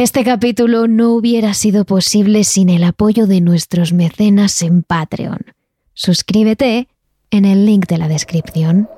Este 0.00 0.24
capítulo 0.24 0.88
no 0.88 1.12
hubiera 1.12 1.52
sido 1.52 1.84
posible 1.84 2.44
sin 2.44 2.70
el 2.70 2.84
apoyo 2.84 3.26
de 3.26 3.42
nuestros 3.42 3.92
mecenas 3.92 4.62
en 4.62 4.82
Patreon. 4.82 5.40
Suscríbete 5.92 6.88
en 7.30 7.44
el 7.44 7.66
link 7.66 7.86
de 7.86 7.98
la 7.98 8.08
descripción. 8.08 8.88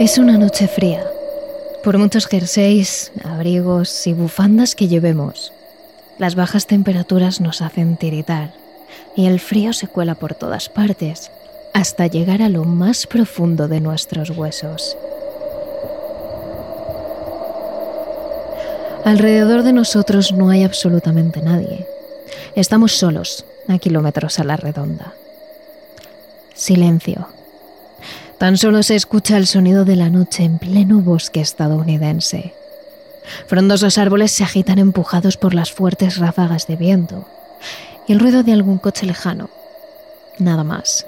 Es 0.00 0.18
una 0.18 0.38
noche 0.38 0.66
fría. 0.66 1.04
Por 1.84 1.98
muchos 1.98 2.26
jerseys, 2.26 3.12
abrigos 3.22 4.08
y 4.08 4.12
bufandas 4.12 4.74
que 4.74 4.88
llevemos, 4.88 5.52
las 6.18 6.34
bajas 6.34 6.66
temperaturas 6.66 7.40
nos 7.40 7.62
hacen 7.62 7.96
tiritar 7.96 8.65
y 9.16 9.26
el 9.26 9.40
frío 9.40 9.72
se 9.72 9.88
cuela 9.88 10.14
por 10.14 10.34
todas 10.34 10.68
partes 10.68 11.32
hasta 11.72 12.06
llegar 12.06 12.42
a 12.42 12.48
lo 12.48 12.64
más 12.64 13.06
profundo 13.06 13.66
de 13.66 13.80
nuestros 13.80 14.30
huesos. 14.30 14.96
Alrededor 19.04 19.62
de 19.62 19.72
nosotros 19.72 20.32
no 20.32 20.50
hay 20.50 20.64
absolutamente 20.64 21.40
nadie. 21.40 21.86
Estamos 22.54 22.92
solos, 22.92 23.44
a 23.68 23.78
kilómetros 23.78 24.38
a 24.38 24.44
la 24.44 24.56
redonda. 24.56 25.12
Silencio. 26.54 27.28
Tan 28.38 28.56
solo 28.56 28.82
se 28.82 28.96
escucha 28.96 29.36
el 29.36 29.46
sonido 29.46 29.84
de 29.84 29.96
la 29.96 30.10
noche 30.10 30.44
en 30.44 30.58
pleno 30.58 31.00
bosque 31.00 31.40
estadounidense. 31.40 32.54
Frondosos 33.46 33.98
árboles 33.98 34.32
se 34.32 34.44
agitan 34.44 34.78
empujados 34.78 35.36
por 35.36 35.54
las 35.54 35.72
fuertes 35.72 36.16
ráfagas 36.16 36.66
de 36.66 36.76
viento 36.76 37.26
y 38.06 38.12
el 38.12 38.20
ruido 38.20 38.42
de 38.42 38.52
algún 38.52 38.78
coche 38.78 39.06
lejano. 39.06 39.50
Nada 40.38 40.64
más. 40.64 41.06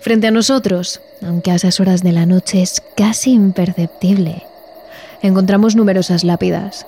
Frente 0.00 0.26
a 0.26 0.30
nosotros, 0.30 1.00
aunque 1.22 1.50
a 1.50 1.54
esas 1.54 1.80
horas 1.80 2.02
de 2.02 2.12
la 2.12 2.26
noche 2.26 2.62
es 2.62 2.82
casi 2.96 3.32
imperceptible, 3.32 4.44
encontramos 5.22 5.76
numerosas 5.76 6.24
lápidas, 6.24 6.86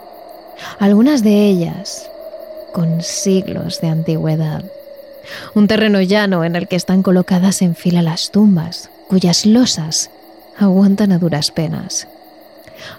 algunas 0.78 1.22
de 1.22 1.46
ellas 1.48 2.10
con 2.72 3.02
siglos 3.02 3.80
de 3.80 3.88
antigüedad. 3.88 4.64
Un 5.54 5.66
terreno 5.66 6.00
llano 6.00 6.44
en 6.44 6.56
el 6.56 6.68
que 6.68 6.76
están 6.76 7.02
colocadas 7.02 7.62
en 7.62 7.74
fila 7.74 8.02
las 8.02 8.30
tumbas, 8.30 8.90
cuyas 9.08 9.46
losas 9.46 10.10
aguantan 10.58 11.12
a 11.12 11.18
duras 11.18 11.50
penas. 11.50 12.06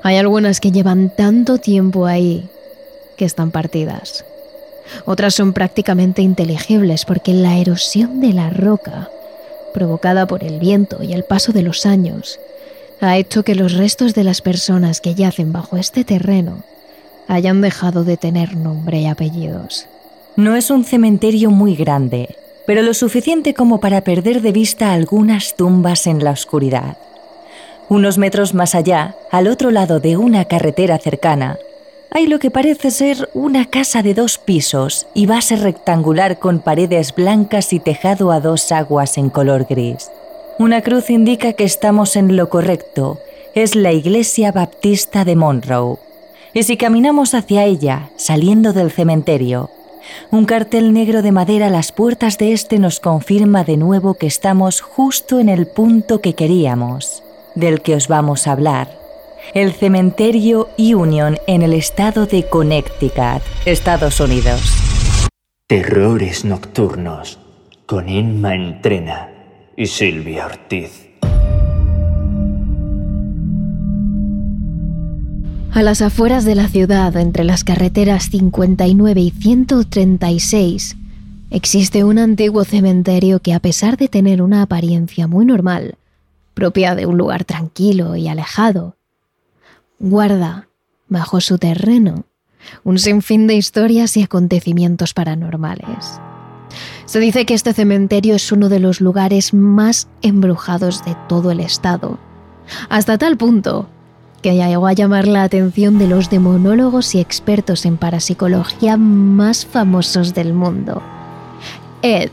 Hay 0.03 0.17
algunas 0.17 0.59
que 0.59 0.71
llevan 0.71 1.09
tanto 1.09 1.57
tiempo 1.57 2.05
ahí 2.05 2.49
que 3.17 3.25
están 3.25 3.51
partidas. 3.51 4.25
Otras 5.05 5.33
son 5.33 5.53
prácticamente 5.53 6.21
inteligibles 6.21 7.05
porque 7.05 7.33
la 7.33 7.57
erosión 7.57 8.19
de 8.21 8.33
la 8.33 8.49
roca, 8.49 9.09
provocada 9.73 10.27
por 10.27 10.43
el 10.43 10.59
viento 10.59 11.03
y 11.03 11.13
el 11.13 11.23
paso 11.23 11.51
de 11.51 11.63
los 11.63 11.85
años, 11.85 12.39
ha 12.99 13.17
hecho 13.17 13.43
que 13.43 13.55
los 13.55 13.73
restos 13.73 14.13
de 14.13 14.23
las 14.23 14.41
personas 14.41 15.01
que 15.01 15.15
yacen 15.15 15.51
bajo 15.51 15.77
este 15.77 16.03
terreno 16.03 16.63
hayan 17.27 17.61
dejado 17.61 18.03
de 18.03 18.17
tener 18.17 18.55
nombre 18.55 18.99
y 18.99 19.07
apellidos. 19.07 19.87
No 20.35 20.55
es 20.55 20.69
un 20.69 20.83
cementerio 20.83 21.49
muy 21.49 21.75
grande, 21.75 22.35
pero 22.65 22.81
lo 22.81 22.93
suficiente 22.93 23.53
como 23.53 23.79
para 23.79 24.01
perder 24.01 24.41
de 24.41 24.51
vista 24.51 24.93
algunas 24.93 25.55
tumbas 25.55 26.07
en 26.07 26.23
la 26.23 26.31
oscuridad. 26.31 26.97
Unos 27.89 28.17
metros 28.17 28.53
más 28.53 28.75
allá, 28.75 29.15
al 29.31 29.47
otro 29.47 29.71
lado 29.71 29.99
de 29.99 30.15
una 30.15 30.45
carretera 30.45 30.97
cercana, 30.97 31.57
hay 32.13 32.27
lo 32.27 32.39
que 32.39 32.51
parece 32.51 32.91
ser 32.91 33.29
una 33.33 33.65
casa 33.65 34.03
de 34.03 34.13
dos 34.13 34.37
pisos 34.37 35.07
y 35.13 35.27
base 35.27 35.55
rectangular 35.55 36.39
con 36.39 36.59
paredes 36.59 37.15
blancas 37.15 37.71
y 37.71 37.79
tejado 37.79 38.31
a 38.31 38.41
dos 38.41 38.73
aguas 38.73 39.17
en 39.17 39.29
color 39.29 39.65
gris. 39.69 40.11
Una 40.59 40.81
cruz 40.81 41.09
indica 41.09 41.53
que 41.53 41.63
estamos 41.63 42.17
en 42.17 42.35
lo 42.35 42.49
correcto. 42.49 43.19
Es 43.55 43.75
la 43.75 43.93
Iglesia 43.93 44.51
Baptista 44.51 45.23
de 45.23 45.37
Monroe. 45.37 45.97
Y 46.53 46.63
si 46.63 46.75
caminamos 46.75 47.33
hacia 47.33 47.63
ella, 47.63 48.09
saliendo 48.17 48.73
del 48.73 48.91
cementerio, 48.91 49.69
un 50.31 50.43
cartel 50.43 50.91
negro 50.91 51.21
de 51.21 51.31
madera 51.31 51.67
a 51.67 51.69
las 51.69 51.93
puertas 51.93 52.37
de 52.37 52.51
este 52.51 52.77
nos 52.77 52.99
confirma 52.99 53.63
de 53.63 53.77
nuevo 53.77 54.15
que 54.15 54.27
estamos 54.27 54.81
justo 54.81 55.39
en 55.39 55.47
el 55.47 55.65
punto 55.65 56.19
que 56.19 56.33
queríamos, 56.33 57.23
del 57.55 57.81
que 57.81 57.95
os 57.95 58.09
vamos 58.09 58.47
a 58.47 58.51
hablar 58.51 59.00
el 59.53 59.73
cementerio 59.73 60.69
Union 60.77 61.37
en 61.47 61.61
el 61.61 61.73
estado 61.73 62.25
de 62.25 62.47
Connecticut, 62.47 63.41
Estados 63.65 64.19
Unidos. 64.19 64.61
Terrores 65.67 66.45
nocturnos 66.45 67.39
con 67.85 68.09
Inma 68.09 68.55
Entrena 68.55 69.29
y 69.75 69.87
Silvia 69.87 70.45
Ortiz. 70.45 71.09
A 75.73 75.83
las 75.83 76.01
afueras 76.01 76.43
de 76.43 76.55
la 76.55 76.67
ciudad, 76.67 77.15
entre 77.15 77.45
las 77.45 77.63
carreteras 77.63 78.29
59 78.29 79.21
y 79.21 79.31
136, 79.31 80.97
existe 81.49 82.03
un 82.03 82.19
antiguo 82.19 82.65
cementerio 82.65 83.39
que 83.39 83.53
a 83.53 83.59
pesar 83.59 83.97
de 83.97 84.09
tener 84.09 84.41
una 84.41 84.61
apariencia 84.61 85.27
muy 85.27 85.45
normal, 85.45 85.95
propia 86.53 86.93
de 86.95 87.05
un 87.05 87.17
lugar 87.17 87.45
tranquilo 87.45 88.17
y 88.17 88.27
alejado, 88.27 88.97
guarda 90.01 90.67
bajo 91.07 91.41
su 91.41 91.59
terreno 91.59 92.25
un 92.83 92.99
sinfín 92.99 93.47
de 93.47 93.55
historias 93.55 94.17
y 94.17 94.23
acontecimientos 94.23 95.13
paranormales. 95.13 96.19
Se 97.05 97.19
dice 97.19 97.45
que 97.45 97.53
este 97.53 97.73
cementerio 97.73 98.35
es 98.35 98.51
uno 98.51 98.69
de 98.69 98.79
los 98.79 99.01
lugares 99.01 99.53
más 99.53 100.07
embrujados 100.21 101.03
de 101.03 101.15
todo 101.27 101.51
el 101.51 101.59
estado, 101.59 102.19
hasta 102.89 103.17
tal 103.17 103.37
punto 103.37 103.89
que 104.41 104.55
llegó 104.55 104.87
a 104.87 104.93
llamar 104.93 105.27
la 105.27 105.43
atención 105.43 105.99
de 105.99 106.07
los 106.07 106.29
demonólogos 106.29 107.13
y 107.13 107.19
expertos 107.19 107.85
en 107.85 107.97
parapsicología 107.97 108.97
más 108.97 109.65
famosos 109.65 110.33
del 110.33 110.53
mundo, 110.53 111.01
Ed 112.01 112.31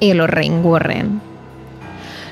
y 0.00 0.14
Lorraine 0.14 0.60
Warren. 0.60 1.33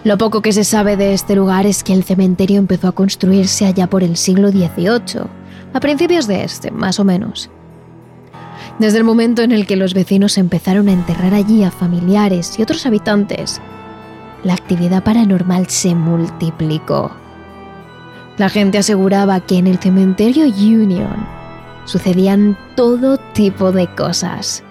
Lo 0.05 0.19
poco 0.19 0.43
que 0.43 0.53
se 0.53 0.65
sabe 0.65 0.97
de 0.97 1.13
este 1.13 1.37
lugar 1.37 1.65
es 1.65 1.85
que 1.85 1.93
el 1.93 2.03
cementerio 2.03 2.59
empezó 2.59 2.89
a 2.89 2.93
construirse 2.93 3.67
allá 3.67 3.89
por 3.89 4.03
el 4.03 4.17
siglo 4.17 4.51
XVIII, 4.51 5.23
a 5.73 5.81
principios 5.81 6.27
de 6.27 6.43
este, 6.43 6.73
más 6.73 6.99
o 6.99 7.05
menos. 7.05 7.51
Desde 8.81 8.99
el 8.99 9.05
momento 9.05 9.43
en 9.43 9.53
el 9.53 9.65
que 9.65 9.77
los 9.77 9.95
vecinos 9.95 10.39
empezaron 10.39 10.89
a 10.89 10.93
enterrar 10.93 11.35
allí 11.35 11.63
a 11.63 11.71
familiares 11.71 12.59
y 12.59 12.63
otros 12.63 12.85
habitantes, 12.85 13.61
la 14.43 14.55
actividad 14.55 15.05
paranormal 15.05 15.69
se 15.69 15.95
multiplicó. 15.95 17.13
La 18.39 18.49
gente 18.49 18.79
aseguraba 18.79 19.39
que 19.39 19.59
en 19.59 19.69
el 19.69 19.79
cementerio 19.79 20.47
Union 20.47 21.29
sucedían 21.85 22.59
todo 22.75 23.19
tipo 23.35 23.71
de 23.71 23.87
cosas, 23.95 24.65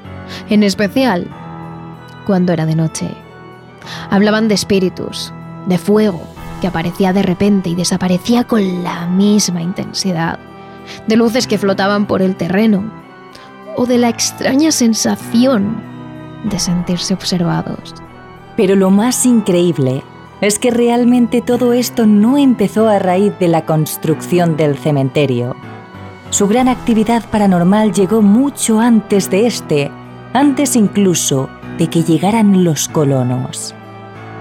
en 0.50 0.64
especial 0.64 1.26
cuando 2.26 2.52
era 2.52 2.66
de 2.66 2.76
noche. 2.76 3.21
Hablaban 4.10 4.48
de 4.48 4.56
espíritus, 4.56 5.34
de 5.68 5.78
fuego 5.78 6.22
que 6.62 6.68
aparecía 6.68 7.12
de 7.12 7.24
repente 7.24 7.70
y 7.70 7.76
desaparecía 7.76 8.46
con 8.46 8.84
la 8.84 9.08
misma 9.08 9.62
intensidad, 9.62 10.40
de 11.08 11.16
luces 11.16 11.48
que 11.48 11.58
flotaban 11.58 12.06
por 12.06 12.22
el 12.22 12.36
terreno, 12.36 12.92
o 13.76 13.86
de 13.86 13.98
la 13.98 14.10
extraña 14.10 14.72
sensación 14.72 15.82
de 16.44 16.60
sentirse 16.60 17.14
observados. 17.14 17.96
Pero 18.56 18.76
lo 18.76 18.92
más 18.92 19.26
increíble 19.26 20.04
es 20.42 20.60
que 20.60 20.72
realmente 20.72 21.42
todo 21.42 21.74
esto 21.74 22.06
no 22.06 22.38
empezó 22.38 22.88
a 22.88 23.00
raíz 23.00 23.38
de 23.40 23.48
la 23.48 23.66
construcción 23.66 24.58
del 24.58 24.78
cementerio. 24.78 25.56
Su 26.32 26.48
gran 26.48 26.68
actividad 26.68 27.24
paranormal 27.30 27.94
llegó 27.94 28.22
mucho 28.22 28.80
antes 28.80 29.30
de 29.30 29.48
este, 29.48 29.92
antes 30.34 30.76
incluso 30.76 31.50
de 31.82 31.88
que 31.88 32.04
llegaran 32.04 32.64
los 32.64 32.88
colonos. 32.88 33.74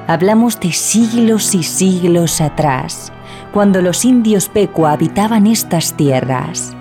Hablamos 0.06 0.60
de 0.60 0.72
siglos 0.72 1.54
y 1.54 1.62
siglos 1.62 2.42
atrás, 2.42 3.14
cuando 3.50 3.80
los 3.80 4.04
indios 4.04 4.50
Pecua 4.50 4.92
habitaban 4.92 5.46
estas 5.46 5.94
tierras. 5.94 6.76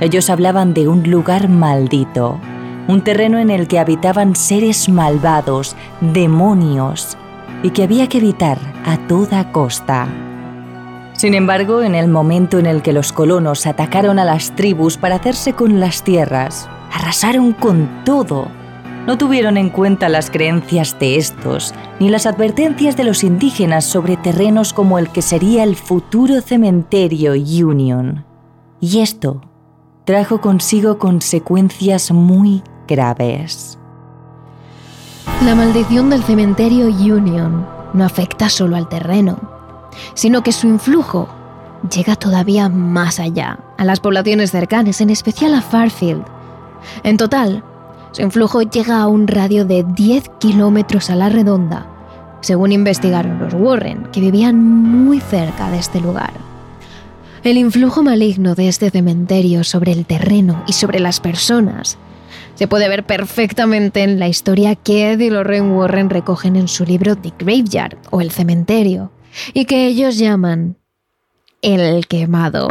Ellos 0.00 0.30
hablaban 0.30 0.72
de 0.72 0.86
un 0.86 1.10
lugar 1.10 1.48
maldito, 1.48 2.38
un 2.86 3.02
terreno 3.02 3.40
en 3.40 3.50
el 3.50 3.66
que 3.66 3.80
habitaban 3.80 4.36
seres 4.36 4.88
malvados, 4.88 5.74
demonios, 6.00 7.18
y 7.64 7.70
que 7.70 7.82
había 7.82 8.08
que 8.08 8.18
evitar 8.18 8.58
a 8.86 8.98
toda 9.08 9.50
costa. 9.50 10.06
Sin 11.14 11.34
embargo, 11.34 11.82
en 11.82 11.96
el 11.96 12.06
momento 12.06 12.60
en 12.60 12.66
el 12.66 12.82
que 12.82 12.92
los 12.92 13.10
colonos 13.10 13.66
atacaron 13.66 14.20
a 14.20 14.24
las 14.24 14.54
tribus 14.54 14.96
para 14.96 15.16
hacerse 15.16 15.54
con 15.54 15.80
las 15.80 16.04
tierras, 16.04 16.68
arrasaron 16.92 17.52
con 17.52 18.04
todo 18.04 18.56
no 19.08 19.16
tuvieron 19.16 19.56
en 19.56 19.70
cuenta 19.70 20.10
las 20.10 20.30
creencias 20.30 20.98
de 20.98 21.16
estos 21.16 21.72
ni 21.98 22.10
las 22.10 22.26
advertencias 22.26 22.94
de 22.94 23.04
los 23.04 23.24
indígenas 23.24 23.86
sobre 23.86 24.18
terrenos 24.18 24.74
como 24.74 24.98
el 24.98 25.08
que 25.08 25.22
sería 25.22 25.64
el 25.64 25.76
futuro 25.76 26.42
cementerio 26.42 27.32
Union. 27.32 28.26
Y 28.80 29.00
esto 29.00 29.40
trajo 30.04 30.42
consigo 30.42 30.98
consecuencias 30.98 32.10
muy 32.10 32.62
graves. 32.86 33.78
La 35.42 35.54
maldición 35.54 36.10
del 36.10 36.22
cementerio 36.22 36.88
Union 36.88 37.66
no 37.94 38.04
afecta 38.04 38.50
solo 38.50 38.76
al 38.76 38.90
terreno, 38.90 39.38
sino 40.12 40.42
que 40.42 40.52
su 40.52 40.66
influjo 40.66 41.30
llega 41.90 42.14
todavía 42.14 42.68
más 42.68 43.20
allá, 43.20 43.58
a 43.78 43.86
las 43.86 44.00
poblaciones 44.00 44.50
cercanas, 44.50 45.00
en 45.00 45.08
especial 45.08 45.54
a 45.54 45.62
Farfield. 45.62 46.26
En 47.04 47.16
total, 47.16 47.64
su 48.12 48.22
influjo 48.22 48.62
llega 48.62 49.00
a 49.00 49.08
un 49.08 49.26
radio 49.26 49.64
de 49.64 49.84
10 49.84 50.30
kilómetros 50.38 51.10
a 51.10 51.16
la 51.16 51.28
redonda, 51.28 51.86
según 52.40 52.72
investigaron 52.72 53.38
los 53.38 53.54
Warren, 53.54 54.04
que 54.12 54.20
vivían 54.20 54.62
muy 54.62 55.20
cerca 55.20 55.70
de 55.70 55.78
este 55.78 56.00
lugar. 56.00 56.32
El 57.44 57.56
influjo 57.56 58.02
maligno 58.02 58.54
de 58.54 58.68
este 58.68 58.90
cementerio 58.90 59.64
sobre 59.64 59.92
el 59.92 60.06
terreno 60.06 60.62
y 60.66 60.72
sobre 60.72 61.00
las 61.00 61.20
personas 61.20 61.98
se 62.58 62.66
puede 62.66 62.88
ver 62.88 63.04
perfectamente 63.06 64.02
en 64.02 64.18
la 64.18 64.26
historia 64.26 64.74
que 64.74 65.12
Ed 65.12 65.20
y 65.20 65.30
Lorraine 65.30 65.70
Warren 65.70 66.10
recogen 66.10 66.56
en 66.56 66.66
su 66.66 66.84
libro 66.84 67.14
The 67.14 67.32
Graveyard 67.38 67.96
o 68.10 68.20
El 68.20 68.32
Cementerio, 68.32 69.12
y 69.54 69.64
que 69.64 69.86
ellos 69.86 70.18
llaman 70.18 70.76
El 71.62 72.08
Quemado. 72.08 72.66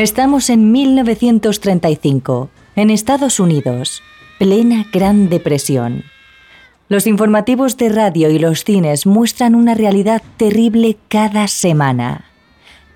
Estamos 0.00 0.48
en 0.48 0.72
1935, 0.72 2.48
en 2.74 2.88
Estados 2.88 3.38
Unidos, 3.38 4.02
plena 4.38 4.86
Gran 4.90 5.28
Depresión. 5.28 6.04
Los 6.88 7.06
informativos 7.06 7.76
de 7.76 7.90
radio 7.90 8.30
y 8.30 8.38
los 8.38 8.64
cines 8.64 9.04
muestran 9.04 9.54
una 9.54 9.74
realidad 9.74 10.22
terrible 10.38 10.96
cada 11.08 11.48
semana. 11.48 12.24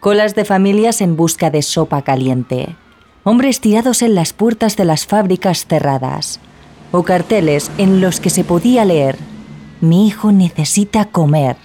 Colas 0.01 0.35
de 0.35 0.47
familias 0.47 1.03
en 1.03 1.15
busca 1.15 1.51
de 1.51 1.61
sopa 1.61 2.01
caliente, 2.01 2.75
hombres 3.23 3.61
tirados 3.61 4.01
en 4.01 4.15
las 4.15 4.33
puertas 4.33 4.79
de 4.79 4.87
las 4.87 5.05
fábricas 5.05 5.67
cerradas, 5.67 6.41
o 6.91 7.03
carteles 7.03 7.71
en 7.77 8.01
los 8.01 8.19
que 8.19 8.31
se 8.31 8.45
podía 8.45 8.87
leer, 8.87 9.19
mi 9.83 10.07
hijo 10.07 10.33
necesita 10.33 11.05
comer. 11.05 11.57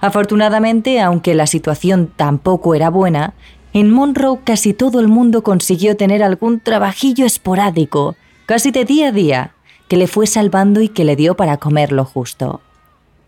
Afortunadamente, 0.00 1.00
aunque 1.00 1.34
la 1.34 1.48
situación 1.48 2.08
tampoco 2.16 2.76
era 2.76 2.88
buena, 2.88 3.34
en 3.72 3.90
Monroe 3.90 4.40
casi 4.44 4.74
todo 4.74 5.00
el 5.00 5.08
mundo 5.08 5.42
consiguió 5.42 5.96
tener 5.96 6.22
algún 6.22 6.60
trabajillo 6.60 7.24
esporádico, 7.24 8.16
casi 8.46 8.70
de 8.70 8.84
día 8.84 9.08
a 9.08 9.12
día, 9.12 9.54
que 9.88 9.96
le 9.96 10.06
fue 10.06 10.26
salvando 10.26 10.80
y 10.80 10.88
que 10.88 11.04
le 11.04 11.16
dio 11.16 11.36
para 11.36 11.56
comer 11.56 11.92
lo 11.92 12.04
justo. 12.04 12.60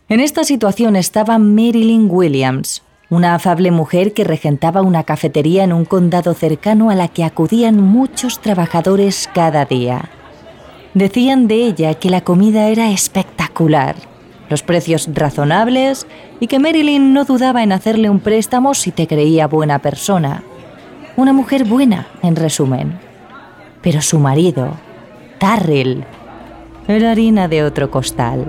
En 0.08 0.20
esta 0.20 0.44
situación 0.44 0.96
estaba 0.96 1.38
Marilyn 1.38 2.08
Williams, 2.10 2.82
una 3.08 3.34
afable 3.34 3.70
mujer 3.70 4.14
que 4.14 4.24
regentaba 4.24 4.82
una 4.82 5.04
cafetería 5.04 5.64
en 5.64 5.72
un 5.72 5.84
condado 5.84 6.34
cercano 6.34 6.90
a 6.90 6.94
la 6.94 7.08
que 7.08 7.24
acudían 7.24 7.80
muchos 7.80 8.40
trabajadores 8.40 9.28
cada 9.32 9.64
día. 9.64 10.08
Decían 10.94 11.46
de 11.46 11.66
ella 11.66 11.94
que 11.94 12.10
la 12.10 12.22
comida 12.22 12.68
era 12.68 12.90
espectacular, 12.90 13.96
los 14.52 14.62
precios 14.62 15.08
razonables 15.14 16.06
y 16.38 16.46
que 16.46 16.58
Marilyn 16.58 17.14
no 17.14 17.25
dudaba 17.25 17.62
en 17.62 17.72
hacerle 17.72 18.10
un 18.10 18.20
préstamo 18.20 18.75
si 18.75 18.90
te 18.90 19.06
creía 19.06 19.46
buena 19.46 19.78
persona. 19.78 20.43
Una 21.16 21.32
mujer 21.32 21.64
buena, 21.64 22.06
en 22.22 22.37
resumen. 22.37 22.99
Pero 23.81 24.02
su 24.02 24.19
marido, 24.19 24.75
Darryl, 25.40 26.04
era 26.87 27.12
harina 27.12 27.49
de 27.49 27.64
otro 27.64 27.90
costal. 27.90 28.44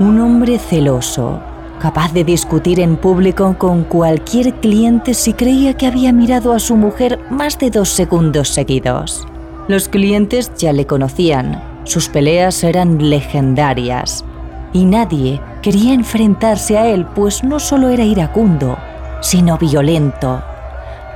Un 0.00 0.18
hombre 0.20 0.58
celoso, 0.58 1.38
capaz 1.82 2.14
de 2.14 2.24
discutir 2.24 2.80
en 2.80 2.96
público 2.96 3.56
con 3.58 3.84
cualquier 3.84 4.54
cliente 4.54 5.12
si 5.12 5.34
creía 5.34 5.74
que 5.74 5.86
había 5.86 6.14
mirado 6.14 6.54
a 6.54 6.58
su 6.58 6.76
mujer 6.76 7.20
más 7.28 7.58
de 7.58 7.68
dos 7.68 7.90
segundos 7.90 8.48
seguidos. 8.48 9.26
Los 9.68 9.86
clientes 9.90 10.50
ya 10.56 10.72
le 10.72 10.86
conocían, 10.86 11.62
sus 11.84 12.08
peleas 12.08 12.64
eran 12.64 13.10
legendarias 13.10 14.24
y 14.72 14.84
nadie 14.84 15.40
quería 15.62 15.94
enfrentarse 15.94 16.78
a 16.78 16.88
él 16.88 17.06
pues 17.06 17.44
no 17.44 17.60
solo 17.60 17.88
era 17.88 18.04
iracundo, 18.04 18.76
sino 19.20 19.58
violento. 19.58 20.42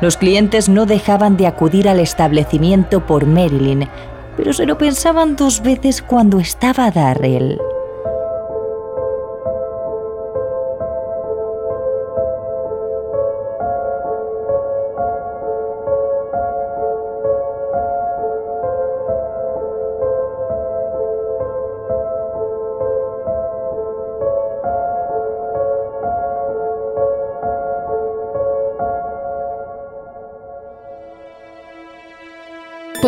Los 0.00 0.16
clientes 0.16 0.68
no 0.68 0.86
dejaban 0.86 1.36
de 1.36 1.46
acudir 1.46 1.88
al 1.88 2.00
establecimiento 2.00 3.06
por 3.06 3.26
Marilyn, 3.26 3.88
pero 4.36 4.52
se 4.52 4.66
lo 4.66 4.78
pensaban 4.78 5.36
dos 5.36 5.62
veces 5.62 6.02
cuando 6.02 6.40
estaba 6.40 6.90
Darrell. 6.90 7.58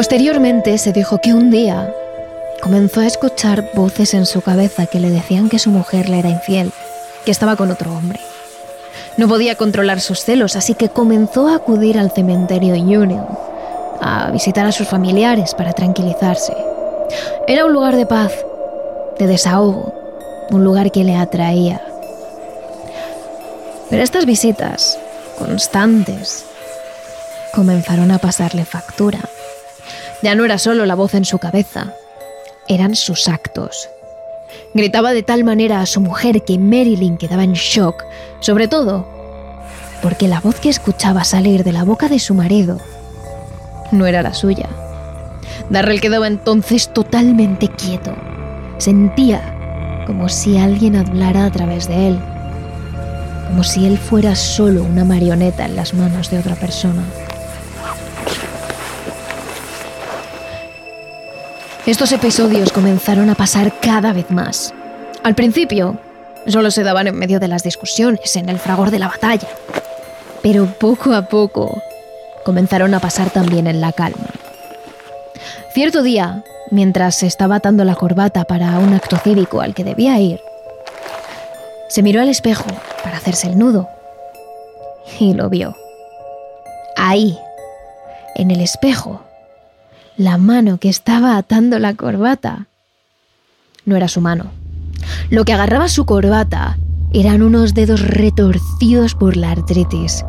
Posteriormente 0.05 0.77
se 0.77 0.93
dijo 0.93 1.17
que 1.17 1.33
un 1.33 1.51
día 1.51 1.91
comenzó 2.61 3.01
a 3.01 3.07
escuchar 3.07 3.71
voces 3.73 4.13
en 4.13 4.27
su 4.27 4.43
cabeza 4.43 4.85
que 4.85 5.01
le 5.01 5.09
decían 5.09 5.49
que 5.49 5.59
su 5.59 5.71
mujer 5.71 6.11
le 6.11 6.19
era 6.19 6.29
infiel, 6.29 6.73
que 7.25 7.31
estaba 7.31 7.57
con 7.57 7.71
otro 7.71 7.91
hombre. 7.91 8.21
No 9.17 9.29
podía 9.29 9.55
controlar 9.55 10.03
sus 10.03 10.23
celos, 10.23 10.57
así 10.57 10.75
que 10.75 10.91
comenzó 10.91 11.49
a 11.49 11.55
acudir 11.55 11.99
al 11.99 12.11
cementerio 12.11 12.75
Union, 12.75 13.27
a 14.03 14.31
visitar 14.31 14.67
a 14.67 14.73
sus 14.73 14.87
familiares 14.87 15.55
para 15.55 15.73
tranquilizarse. 15.73 16.55
Era 17.49 17.65
un 17.65 17.73
lugar 17.73 17.97
de 17.97 18.05
paz, 18.05 18.35
de 19.19 19.27
desahogo, 19.27 19.95
un 20.51 20.65
lugar 20.65 20.93
que 20.93 21.03
le 21.03 21.17
atraía. 21.17 21.81
Pero 23.89 24.03
estas 24.03 24.27
visitas, 24.27 24.99
constantes, 25.39 26.45
comenzaron 27.55 28.11
a 28.11 28.19
pasarle 28.19 28.67
factura. 28.67 29.21
Ya 30.25 30.35
no 30.35 30.47
era 30.47 30.57
solo 30.57 30.87
la 30.87 30.95
voz 30.95 31.13
en 31.13 31.27
su 31.27 31.39
cabeza, 31.39 31.93
eran 32.67 32.97
sus 32.97 33.29
actos. 33.29 33.91
Gritaba 34.73 35.13
de 35.13 35.23
tal 35.23 35.45
manera 35.45 35.83
a 35.83 35.87
su 35.87 36.01
mujer 36.01 36.43
que 36.47 36.59
Marilyn 36.59 37.19
quedaba 37.19 37.45
en 37.45 37.53
shock, 37.53 38.03
sobre 38.41 38.67
todo 38.67 39.07
porque 40.01 40.27
la 40.27 40.41
voz 40.41 40.61
que 40.61 40.71
escuchaba 40.71 41.25
salir 41.25 41.63
de 41.63 41.73
la 41.73 41.85
boca 41.85 42.09
de 42.09 42.19
su 42.19 42.33
marido 42.33 42.79
no 43.93 44.07
era 44.07 44.23
la 44.23 44.33
suya. 44.33 44.71
Darrell 45.69 46.01
quedaba 46.01 46.27
entonces 46.27 46.89
totalmente 46.89 47.69
quieto. 47.69 48.17
Sentía 48.79 50.03
como 50.07 50.31
si 50.31 50.57
alguien 50.57 50.97
hablara 50.97 51.45
a 51.45 51.51
través 51.51 51.87
de 51.87 52.09
él, 52.09 52.19
como 53.49 53.63
si 53.63 53.85
él 53.85 53.99
fuera 53.99 54.35
solo 54.35 54.85
una 54.85 55.05
marioneta 55.05 55.67
en 55.67 55.77
las 55.77 55.93
manos 55.93 56.31
de 56.31 56.39
otra 56.39 56.55
persona. 56.55 57.05
Estos 61.87 62.13
episodios 62.13 62.73
comenzaron 62.73 63.29
a 63.29 63.35
pasar 63.35 63.79
cada 63.79 64.15
vez 64.15 64.31
más. 64.31 64.73
Al 65.23 65.35
principio, 65.35 65.99
solo 66.47 66.71
se 66.71 66.83
daban 66.83 67.09
en 67.09 67.15
medio 67.15 67.41
de 67.41 67.47
las 67.47 67.63
discusiones, 67.63 68.37
en 68.37 68.49
el 68.49 68.59
fragor 68.59 68.91
de 68.91 68.99
la 68.99 69.09
batalla. 69.09 69.49
Pero 70.43 70.65
poco 70.65 71.13
a 71.13 71.29
poco, 71.29 71.83
comenzaron 72.43 72.95
a 72.95 73.01
pasar 73.01 73.29
también 73.29 73.67
en 73.67 73.83
la 73.83 73.93
calma. 73.93 74.29
Cierto 75.75 76.03
día, 76.03 76.43
mientras 76.71 77.17
se 77.17 77.27
estaba 77.27 77.57
atando 77.57 77.85
la 77.85 77.97
corbata 77.97 78.47
para 78.47 78.79
un 78.79 78.95
acto 78.95 79.19
cívico 79.19 79.61
al 79.61 79.75
que 79.75 79.85
debía 79.85 80.19
ir, 80.19 80.41
se 81.89 82.03
miró 82.03 82.23
al 82.23 82.31
espejo 82.31 82.65
para 83.03 83.19
hacerse 83.19 83.49
el 83.49 83.59
nudo 83.59 83.91
y 85.21 85.35
lo 85.35 85.51
vio. 85.51 85.77
Ahí, 86.97 87.39
en 88.37 88.51
el 88.51 88.63
espejo, 88.63 89.21
la 90.17 90.39
mano 90.39 90.79
que 90.79 90.89
estaba 90.89 91.37
atando 91.37 91.79
la 91.79 91.95
corbata 91.95 92.67
no 93.85 93.97
era 93.97 94.09
su 94.09 94.21
mano. 94.21 94.53
Lo 95.31 95.45
que 95.45 95.53
agarraba 95.53 95.89
su 95.89 96.07
corbata 96.07 96.79
eran 97.13 97.43
unos 97.43 97.75
dedos 97.75 98.01
retorcidos 98.01 99.15
por 99.15 99.37
la 99.37 99.51
artritis, 99.51 100.25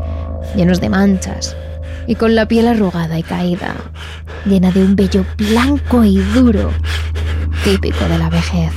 llenos 0.55 0.81
de 0.81 0.89
manchas 0.89 1.55
y 2.07 2.15
con 2.15 2.35
la 2.35 2.47
piel 2.47 2.67
arrugada 2.67 3.17
y 3.17 3.23
caída, 3.23 3.75
llena 4.45 4.71
de 4.71 4.83
un 4.83 4.95
vello 4.95 5.25
blanco 5.37 6.03
y 6.03 6.17
duro, 6.17 6.71
típico 7.63 8.05
de 8.05 8.17
la 8.17 8.29
vejez. 8.29 8.73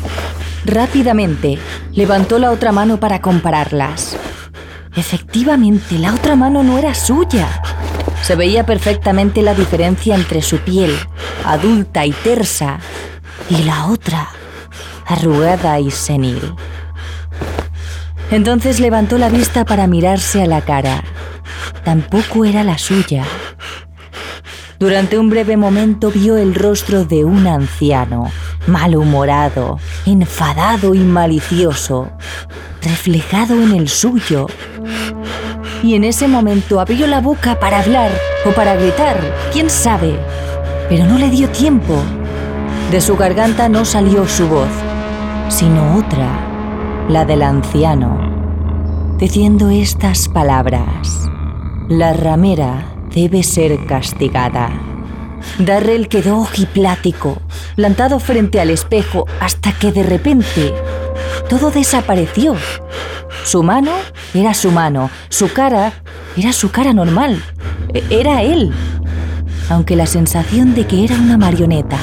Rápidamente 0.65 1.59
levantó 1.93 2.39
la 2.39 2.51
otra 2.51 2.73
mano 2.73 3.01
para 3.01 3.21
compararlas. 3.21 4.17
Efectivamente, 4.99 5.97
la 5.97 6.13
otra 6.13 6.35
mano 6.35 6.65
no 6.65 6.77
era 6.77 6.93
suya. 6.93 7.63
Se 8.23 8.35
veía 8.35 8.67
perfectamente 8.67 9.43
la 9.43 9.55
diferencia 9.55 10.17
entre 10.17 10.43
su 10.43 10.59
piel, 10.59 10.93
adulta 11.45 12.05
y 12.05 12.11
tersa, 12.11 12.81
y 13.49 13.63
la 13.63 13.87
otra, 13.87 14.29
arrugada 15.07 15.79
y 15.79 15.93
senil. 15.93 16.53
Entonces 18.33 18.81
levantó 18.81 19.19
la 19.19 19.29
vista 19.29 19.65
para 19.65 19.87
mirarse 19.87 20.43
a 20.43 20.47
la 20.47 20.63
cara. 20.63 21.05
Tampoco 21.85 22.45
era 22.45 22.65
la 22.65 22.77
suya. 22.77 23.25
Durante 24.81 25.17
un 25.17 25.31
breve 25.31 25.57
momento 25.57 26.11
vio 26.11 26.37
el 26.37 26.57
rostro 26.57 27.05
de 27.05 27.25
un 27.25 27.47
anciano, 27.47 28.31
malhumorado, 28.67 29.79
enfadado 30.07 30.95
y 30.95 31.01
malicioso, 31.01 32.11
reflejado 32.83 33.61
en 33.61 33.73
el 33.73 33.89
suyo. 33.89 34.47
Y 35.83 35.95
en 35.95 36.05
ese 36.05 36.27
momento 36.27 36.81
abrió 36.81 37.07
la 37.07 37.21
boca 37.21 37.59
para 37.61 37.81
hablar 37.81 38.11
o 38.45 38.51
para 38.51 38.75
gritar, 38.75 39.17
quién 39.53 39.71
sabe, 39.71 40.19
pero 40.89 41.07
no 41.07 41.19
le 41.19 41.31
dio 41.31 41.49
tiempo. 41.51 41.95
De 42.91 43.01
su 43.01 43.17
garganta 43.17 43.69
no 43.69 43.85
salió 43.85 44.27
su 44.27 44.49
voz, 44.49 44.69
sino 45.49 45.97
otra, 45.97 46.27
la 47.09 47.25
del 47.25 47.43
anciano, 47.43 48.19
diciendo 49.19 49.71
estas 49.71 50.29
palabras. 50.29 51.29
La 51.89 52.13
ramera 52.13 52.95
debe 53.15 53.43
ser 53.43 53.87
castigada. 53.87 54.71
Darrell 55.59 56.09
quedó 56.09 56.39
ojiplático, 56.39 57.41
plantado 57.77 58.21
frente 58.21 58.61
al 58.61 58.71
espejo, 58.71 59.27
hasta 59.41 59.73
que 59.73 59.93
de 59.93 60.03
repente 60.03 60.73
todo 61.49 61.71
desapareció. 61.71 62.55
Su 63.45 63.63
mano 63.63 63.93
era 64.35 64.55
su 64.55 64.71
mano, 64.71 65.11
su 65.29 65.53
cara 65.53 65.93
era 66.37 66.53
su 66.53 66.71
cara 66.71 66.93
normal, 66.93 67.43
e-, 67.93 68.05
era 68.11 68.43
él, 68.43 68.73
aunque 69.69 69.97
la 69.97 70.07
sensación 70.07 70.75
de 70.75 70.87
que 70.87 71.05
era 71.05 71.17
una 71.17 71.37
marioneta 71.37 71.99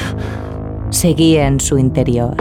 seguía 0.90 1.46
en 1.46 1.60
su 1.60 1.78
interior. 1.78 2.36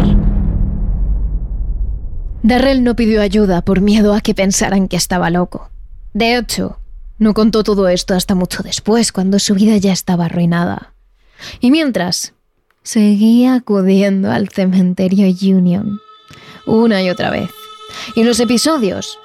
Darrell 2.44 2.84
no 2.84 2.96
pidió 2.96 3.22
ayuda 3.22 3.64
por 3.64 3.82
miedo 3.82 4.14
a 4.14 4.22
que 4.22 4.36
pensaran 4.36 4.88
que 4.88 4.98
estaba 4.98 5.30
loco. 5.32 5.72
De 6.14 6.38
hecho, 6.38 6.80
no 7.18 7.34
contó 7.34 7.64
todo 7.64 7.88
esto 7.88 8.14
hasta 8.14 8.36
mucho 8.36 8.62
después, 8.62 9.12
cuando 9.12 9.40
su 9.40 9.56
vida 9.56 9.78
ya 9.78 9.92
estaba 9.92 10.26
arruinada. 10.26 10.95
Y 11.60 11.72
mientras, 11.72 12.34
seguía 12.84 13.56
acudiendo 13.56 14.32
al 14.32 14.50
cementerio 14.50 15.28
Union, 15.28 16.00
una 16.66 17.02
y 17.02 17.10
otra 17.10 17.30
vez. 17.30 17.50
Y 18.16 18.24
los 18.24 18.40
episodios 18.40 19.20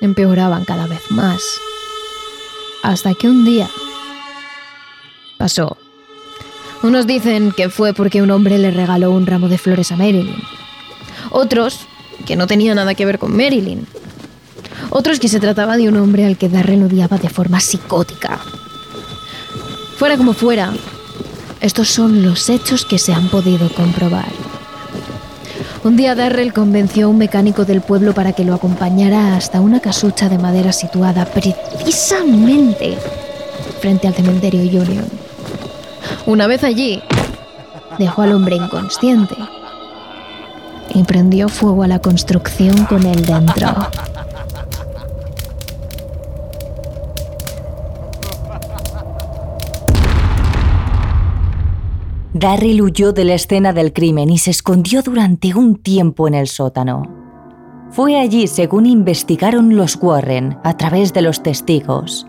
empeoraban 0.00 0.64
cada 0.64 0.86
vez 0.86 1.02
más. 1.10 1.42
Hasta 2.82 3.14
que 3.14 3.28
un 3.28 3.44
día 3.44 3.68
pasó. 5.38 5.76
Unos 6.82 7.06
dicen 7.06 7.52
que 7.52 7.68
fue 7.68 7.94
porque 7.94 8.22
un 8.22 8.30
hombre 8.30 8.58
le 8.58 8.70
regaló 8.70 9.10
un 9.10 9.26
ramo 9.26 9.48
de 9.48 9.58
flores 9.58 9.92
a 9.92 9.96
Marilyn. 9.96 10.42
Otros 11.30 11.86
que 12.26 12.36
no 12.36 12.46
tenía 12.46 12.74
nada 12.74 12.94
que 12.94 13.06
ver 13.06 13.18
con 13.18 13.36
Marilyn. 13.36 13.86
Otros 14.90 15.18
que 15.18 15.28
se 15.28 15.40
trataba 15.40 15.76
de 15.76 15.88
un 15.88 15.96
hombre 15.96 16.24
al 16.24 16.36
que 16.36 16.48
Darrell 16.48 16.84
odiaba 16.84 17.18
de 17.18 17.28
forma 17.28 17.60
psicótica. 17.60 18.38
Fuera 19.96 20.16
como 20.16 20.34
fuera, 20.34 20.72
estos 21.60 21.88
son 21.88 22.22
los 22.22 22.48
hechos 22.48 22.84
que 22.84 22.98
se 22.98 23.12
han 23.12 23.28
podido 23.28 23.68
comprobar. 23.70 24.28
Un 25.84 25.96
día 25.96 26.14
Darrell 26.14 26.52
convenció 26.52 27.06
a 27.06 27.08
un 27.08 27.18
mecánico 27.18 27.64
del 27.64 27.80
pueblo 27.80 28.12
para 28.12 28.32
que 28.32 28.44
lo 28.44 28.54
acompañara 28.54 29.36
hasta 29.36 29.60
una 29.60 29.80
casucha 29.80 30.28
de 30.28 30.38
madera 30.38 30.72
situada 30.72 31.24
precisamente 31.26 32.98
frente 33.80 34.08
al 34.08 34.14
cementerio 34.14 34.60
Union. 34.62 35.06
Una 36.26 36.46
vez 36.46 36.64
allí, 36.64 37.02
dejó 37.98 38.22
al 38.22 38.32
hombre 38.32 38.56
inconsciente 38.56 39.36
y 40.92 41.04
prendió 41.04 41.48
fuego 41.48 41.84
a 41.84 41.88
la 41.88 42.00
construcción 42.00 42.84
con 42.86 43.06
él 43.06 43.24
dentro. 43.24 43.88
Darryl 52.38 52.82
huyó 52.82 53.14
de 53.14 53.24
la 53.24 53.32
escena 53.32 53.72
del 53.72 53.94
crimen 53.94 54.28
y 54.28 54.36
se 54.36 54.50
escondió 54.50 55.00
durante 55.00 55.54
un 55.54 55.74
tiempo 55.76 56.28
en 56.28 56.34
el 56.34 56.48
sótano. 56.48 57.02
Fue 57.88 58.18
allí, 58.18 58.46
según 58.46 58.84
investigaron 58.84 59.74
los 59.74 59.96
Warren, 59.96 60.58
a 60.62 60.76
través 60.76 61.14
de 61.14 61.22
los 61.22 61.42
testigos, 61.42 62.26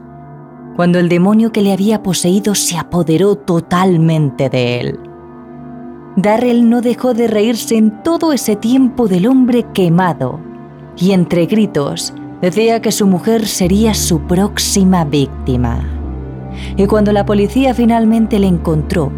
cuando 0.77 0.97
el 0.97 1.09
demonio 1.09 1.51
que 1.51 1.61
le 1.61 1.73
había 1.73 2.03
poseído 2.03 2.55
se 2.55 2.77
apoderó 2.77 3.35
totalmente 3.35 4.49
de 4.49 4.79
él. 4.79 4.99
Darrell 6.15 6.69
no 6.69 6.79
dejó 6.79 7.13
de 7.13 7.27
reírse 7.27 7.75
en 7.75 8.01
todo 8.01 8.31
ese 8.31 8.55
tiempo 8.55 9.09
del 9.09 9.27
hombre 9.27 9.65
quemado 9.73 10.39
y 10.95 11.11
entre 11.11 11.47
gritos 11.47 12.13
decía 12.41 12.81
que 12.81 12.93
su 12.93 13.07
mujer 13.07 13.45
sería 13.45 13.93
su 13.93 14.21
próxima 14.21 15.03
víctima. 15.03 15.83
Y 16.77 16.85
cuando 16.85 17.11
la 17.11 17.25
policía 17.25 17.73
finalmente 17.73 18.39
le 18.39 18.47
encontró, 18.47 19.11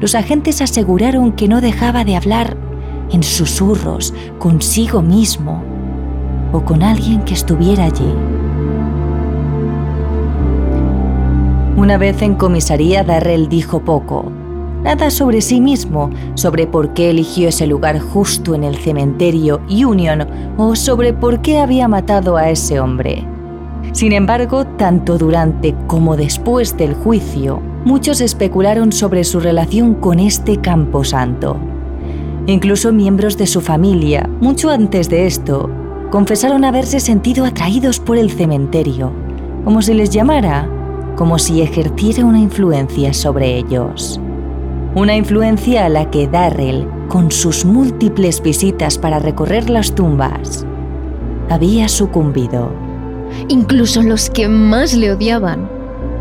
los 0.00 0.14
agentes 0.14 0.60
aseguraron 0.60 1.32
que 1.32 1.48
no 1.48 1.60
dejaba 1.60 2.04
de 2.04 2.16
hablar 2.16 2.56
en 3.10 3.22
susurros 3.22 4.12
consigo 4.38 5.02
mismo 5.02 5.62
o 6.52 6.64
con 6.64 6.82
alguien 6.82 7.22
que 7.22 7.34
estuviera 7.34 7.84
allí. 7.84 8.12
Una 11.76 11.98
vez 11.98 12.22
en 12.22 12.34
comisaría, 12.36 13.02
Darrell 13.02 13.48
dijo 13.48 13.80
poco, 13.80 14.30
nada 14.84 15.10
sobre 15.10 15.40
sí 15.40 15.60
mismo, 15.60 16.10
sobre 16.34 16.66
por 16.66 16.94
qué 16.94 17.10
eligió 17.10 17.48
ese 17.48 17.66
lugar 17.66 17.98
justo 17.98 18.54
en 18.54 18.62
el 18.62 18.76
cementerio 18.76 19.60
Union 19.68 20.26
o 20.56 20.76
sobre 20.76 21.12
por 21.12 21.42
qué 21.42 21.58
había 21.58 21.88
matado 21.88 22.36
a 22.36 22.50
ese 22.50 22.78
hombre. 22.78 23.26
Sin 23.92 24.12
embargo, 24.12 24.64
tanto 24.64 25.18
durante 25.18 25.74
como 25.86 26.16
después 26.16 26.76
del 26.76 26.94
juicio, 26.94 27.60
muchos 27.84 28.20
especularon 28.20 28.92
sobre 28.92 29.24
su 29.24 29.40
relación 29.40 29.94
con 29.94 30.18
este 30.18 30.60
camposanto. 30.60 31.56
Incluso 32.46 32.92
miembros 32.92 33.38
de 33.38 33.46
su 33.46 33.60
familia, 33.60 34.28
mucho 34.40 34.70
antes 34.70 35.08
de 35.08 35.26
esto, 35.26 35.70
confesaron 36.10 36.64
haberse 36.64 37.00
sentido 37.00 37.44
atraídos 37.44 38.00
por 38.00 38.18
el 38.18 38.30
cementerio, 38.30 39.12
como 39.64 39.82
si 39.82 39.94
les 39.94 40.10
llamara, 40.10 40.68
como 41.16 41.38
si 41.38 41.62
ejerciera 41.62 42.24
una 42.24 42.38
influencia 42.38 43.12
sobre 43.14 43.56
ellos 43.56 44.20
una 44.94 45.16
influencia 45.16 45.86
a 45.86 45.88
la 45.88 46.08
que 46.10 46.28
Darrell, 46.28 46.86
con 47.08 47.32
sus 47.32 47.64
múltiples 47.64 48.40
visitas 48.40 48.96
para 48.96 49.18
recorrer 49.18 49.68
las 49.68 49.92
tumbas, 49.92 50.64
había 51.50 51.88
sucumbido. 51.88 52.70
Incluso 53.48 54.02
los 54.02 54.30
que 54.30 54.46
más 54.46 54.94
le 54.94 55.10
odiaban 55.12 55.68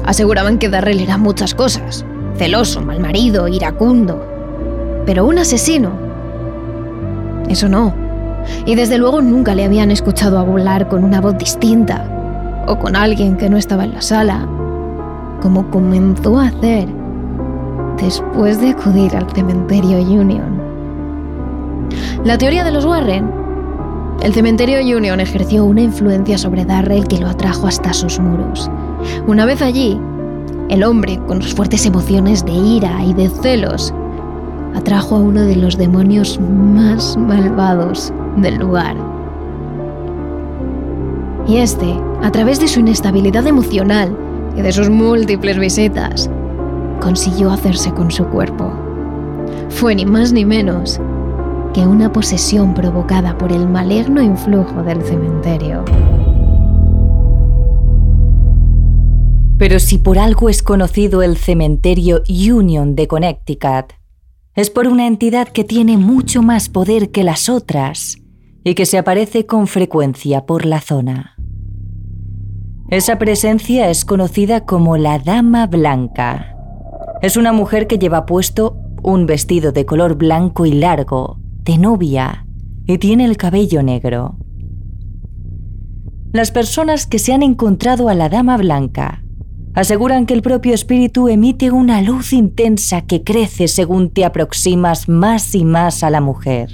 aseguraban 0.05 0.57
que 0.57 0.69
Darrell 0.69 0.99
era 0.99 1.17
muchas 1.17 1.53
cosas, 1.53 2.05
celoso, 2.37 2.81
mal 2.81 2.99
marido, 2.99 3.47
iracundo, 3.47 4.23
pero 5.05 5.25
un 5.25 5.37
asesino. 5.37 5.91
Eso 7.49 7.69
no. 7.69 7.93
Y 8.65 8.75
desde 8.75 8.97
luego 8.97 9.21
nunca 9.21 9.55
le 9.55 9.65
habían 9.65 9.91
escuchado 9.91 10.37
hablar 10.37 10.87
con 10.87 11.03
una 11.03 11.21
voz 11.21 11.37
distinta 11.37 12.63
o 12.67 12.77
con 12.77 12.95
alguien 12.95 13.37
que 13.37 13.49
no 13.49 13.57
estaba 13.57 13.83
en 13.83 13.93
la 13.93 14.01
sala, 14.01 14.47
como 15.41 15.69
comenzó 15.69 16.39
a 16.39 16.47
hacer 16.47 16.87
después 18.01 18.59
de 18.59 18.71
acudir 18.71 19.15
al 19.15 19.29
cementerio 19.31 19.97
Union. 19.97 20.61
La 22.23 22.37
teoría 22.37 22.63
de 22.63 22.71
los 22.71 22.85
Warren. 22.85 23.31
El 24.21 24.33
cementerio 24.33 24.79
Union 24.79 25.19
ejerció 25.19 25.65
una 25.65 25.81
influencia 25.81 26.37
sobre 26.37 26.65
Darrell 26.65 27.07
que 27.07 27.17
lo 27.17 27.27
atrajo 27.27 27.67
hasta 27.67 27.93
sus 27.93 28.19
muros. 28.19 28.69
Una 29.27 29.45
vez 29.45 29.61
allí, 29.61 29.99
el 30.69 30.83
hombre, 30.83 31.19
con 31.27 31.41
sus 31.41 31.53
fuertes 31.53 31.85
emociones 31.85 32.45
de 32.45 32.53
ira 32.53 33.03
y 33.03 33.13
de 33.13 33.29
celos, 33.29 33.93
atrajo 34.75 35.15
a 35.15 35.19
uno 35.19 35.41
de 35.41 35.55
los 35.55 35.77
demonios 35.77 36.39
más 36.39 37.17
malvados 37.17 38.13
del 38.37 38.55
lugar. 38.55 38.95
Y 41.47 41.57
este, 41.57 41.99
a 42.21 42.31
través 42.31 42.59
de 42.59 42.67
su 42.67 42.79
inestabilidad 42.79 43.45
emocional 43.45 44.15
y 44.55 44.61
de 44.61 44.71
sus 44.71 44.89
múltiples 44.89 45.59
visitas, 45.59 46.29
consiguió 47.01 47.51
hacerse 47.51 47.91
con 47.93 48.09
su 48.11 48.25
cuerpo. 48.25 48.71
Fue 49.69 49.93
ni 49.93 50.05
más 50.05 50.31
ni 50.31 50.45
menos 50.45 50.99
que 51.73 51.81
una 51.81 52.11
posesión 52.11 52.73
provocada 52.73 53.37
por 53.37 53.51
el 53.51 53.67
maligno 53.67 54.21
influjo 54.21 54.83
del 54.83 55.01
cementerio. 55.01 55.83
Pero 59.63 59.79
si 59.79 59.97
por 59.97 60.19
algo 60.19 60.49
es 60.49 60.61
conocido 60.61 61.23
el 61.23 61.37
cementerio 61.37 62.21
Union 62.27 62.97
de 62.97 63.07
Connecticut, 63.07 63.93
es 64.55 64.69
por 64.69 64.89
una 64.89 65.07
entidad 65.07 65.47
que 65.47 65.63
tiene 65.63 65.95
mucho 65.95 66.41
más 66.41 66.67
poder 66.67 67.11
que 67.11 67.23
las 67.23 67.47
otras 67.47 68.17
y 68.65 68.75
que 68.75 68.85
se 68.85 68.97
aparece 68.97 69.45
con 69.45 69.67
frecuencia 69.67 70.45
por 70.45 70.65
la 70.65 70.81
zona. 70.81 71.37
Esa 72.89 73.17
presencia 73.17 73.89
es 73.89 74.03
conocida 74.03 74.65
como 74.65 74.97
la 74.97 75.17
Dama 75.17 75.65
Blanca 75.67 76.57
es 77.21 77.37
una 77.37 77.53
mujer 77.53 77.87
que 77.87 77.97
lleva 77.97 78.25
puesto 78.25 78.75
un 79.01 79.25
vestido 79.27 79.71
de 79.71 79.85
color 79.85 80.15
blanco 80.15 80.65
y 80.65 80.73
largo, 80.73 81.39
de 81.63 81.77
novia, 81.77 82.45
y 82.85 82.97
tiene 82.97 83.23
el 83.23 83.37
cabello 83.37 83.81
negro. 83.81 84.35
las 86.33 86.51
personas 86.51 87.07
que 87.07 87.17
se 87.17 87.31
han 87.31 87.43
encontrado 87.43 88.09
a 88.09 88.13
la 88.13 88.27
Dama 88.27 88.57
Blanca 88.57 89.22
aseguran 89.73 90.25
que 90.25 90.33
el 90.33 90.41
propio 90.41 90.73
espíritu 90.73 91.29
emite 91.29 91.71
una 91.71 92.01
luz 92.01 92.33
intensa 92.33 93.01
que 93.01 93.23
crece 93.23 93.67
según 93.67 94.09
te 94.09 94.25
aproximas 94.25 95.09
más 95.09 95.55
y 95.55 95.65
más 95.65 96.03
a 96.03 96.09
la 96.09 96.21
mujer. 96.21 96.69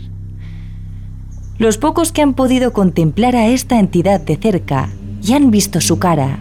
Los 1.57 1.77
pocos 1.77 2.11
que 2.11 2.21
han 2.21 2.33
podido 2.33 2.73
contemplar 2.73 3.35
a 3.35 3.47
esta 3.47 3.79
entidad 3.79 4.21
de 4.21 4.37
cerca 4.37 4.89
y 5.21 5.33
han 5.33 5.51
visto 5.51 5.81
su 5.81 5.99
cara, 5.99 6.39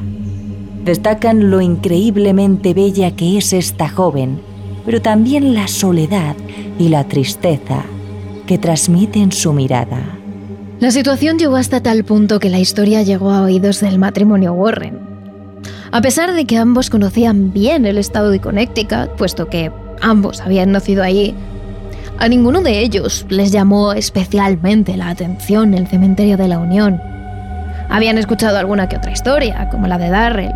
destacan 0.85 1.51
lo 1.51 1.61
increíblemente 1.61 2.75
bella 2.75 3.15
que 3.17 3.39
es 3.39 3.53
esta 3.53 3.89
joven, 3.89 4.41
pero 4.85 5.03
también 5.03 5.55
la 5.55 5.69
soledad 5.69 6.37
y 6.79 6.89
la 6.89 7.05
tristeza 7.05 7.85
que 8.47 8.59
transmite 8.59 9.21
en 9.21 9.33
su 9.33 9.53
mirada. 9.53 10.19
La 10.81 10.93
situación 10.93 11.39
llegó 11.39 11.57
hasta 11.57 11.83
tal 11.83 12.05
punto 12.05 12.39
que 12.39 12.49
la 12.49 12.61
historia 12.61 13.03
llegó 13.03 13.33
a 13.33 13.43
oídos 13.43 13.81
del 13.81 13.99
matrimonio 13.99 14.53
Warren. 14.53 15.08
A 15.91 16.01
pesar 16.01 16.35
de 16.35 16.45
que 16.45 16.59
ambos 16.59 16.91
conocían 16.91 17.53
bien 17.53 17.87
el 17.87 17.99
estado 17.99 18.31
de 18.31 18.41
Connecticut, 18.41 19.11
puesto 19.17 19.49
que 19.49 19.73
ambos 20.01 20.41
habían 20.41 20.73
nacido 20.73 21.03
allí, 21.03 21.35
a 22.19 22.29
ninguno 22.29 22.63
de 22.63 22.81
ellos 22.81 23.25
les 23.29 23.53
llamó 23.53 23.93
especialmente 23.93 24.97
la 24.97 25.09
atención 25.09 25.73
el 25.73 25.87
cementerio 25.87 26.37
de 26.37 26.49
la 26.49 26.59
Unión. 26.59 27.01
Habían 27.89 28.19
escuchado 28.19 28.59
alguna 28.59 28.89
que 28.89 28.97
otra 28.97 29.13
historia, 29.13 29.69
como 29.71 29.87
la 29.87 29.99
de 29.99 30.11
Darrell, 30.11 30.55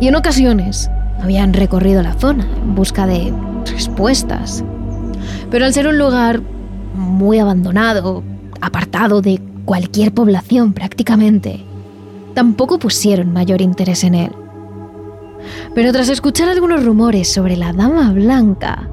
y 0.00 0.08
en 0.08 0.16
ocasiones 0.16 0.90
habían 1.22 1.54
recorrido 1.54 2.02
la 2.02 2.12
zona 2.14 2.46
en 2.62 2.74
busca 2.74 3.06
de 3.06 3.32
respuestas. 3.72 4.62
Pero 5.50 5.64
al 5.64 5.72
ser 5.72 5.88
un 5.88 5.98
lugar 5.98 6.40
muy 6.94 7.38
abandonado, 7.38 8.22
apartado 8.60 9.22
de 9.22 9.40
cualquier 9.64 10.12
población 10.12 10.72
prácticamente, 10.72 11.64
tampoco 12.38 12.78
pusieron 12.78 13.32
mayor 13.32 13.60
interés 13.60 14.04
en 14.04 14.14
él. 14.14 14.30
Pero 15.74 15.92
tras 15.92 16.08
escuchar 16.08 16.48
algunos 16.48 16.84
rumores 16.84 17.32
sobre 17.32 17.56
la 17.56 17.72
Dama 17.72 18.12
Blanca, 18.12 18.88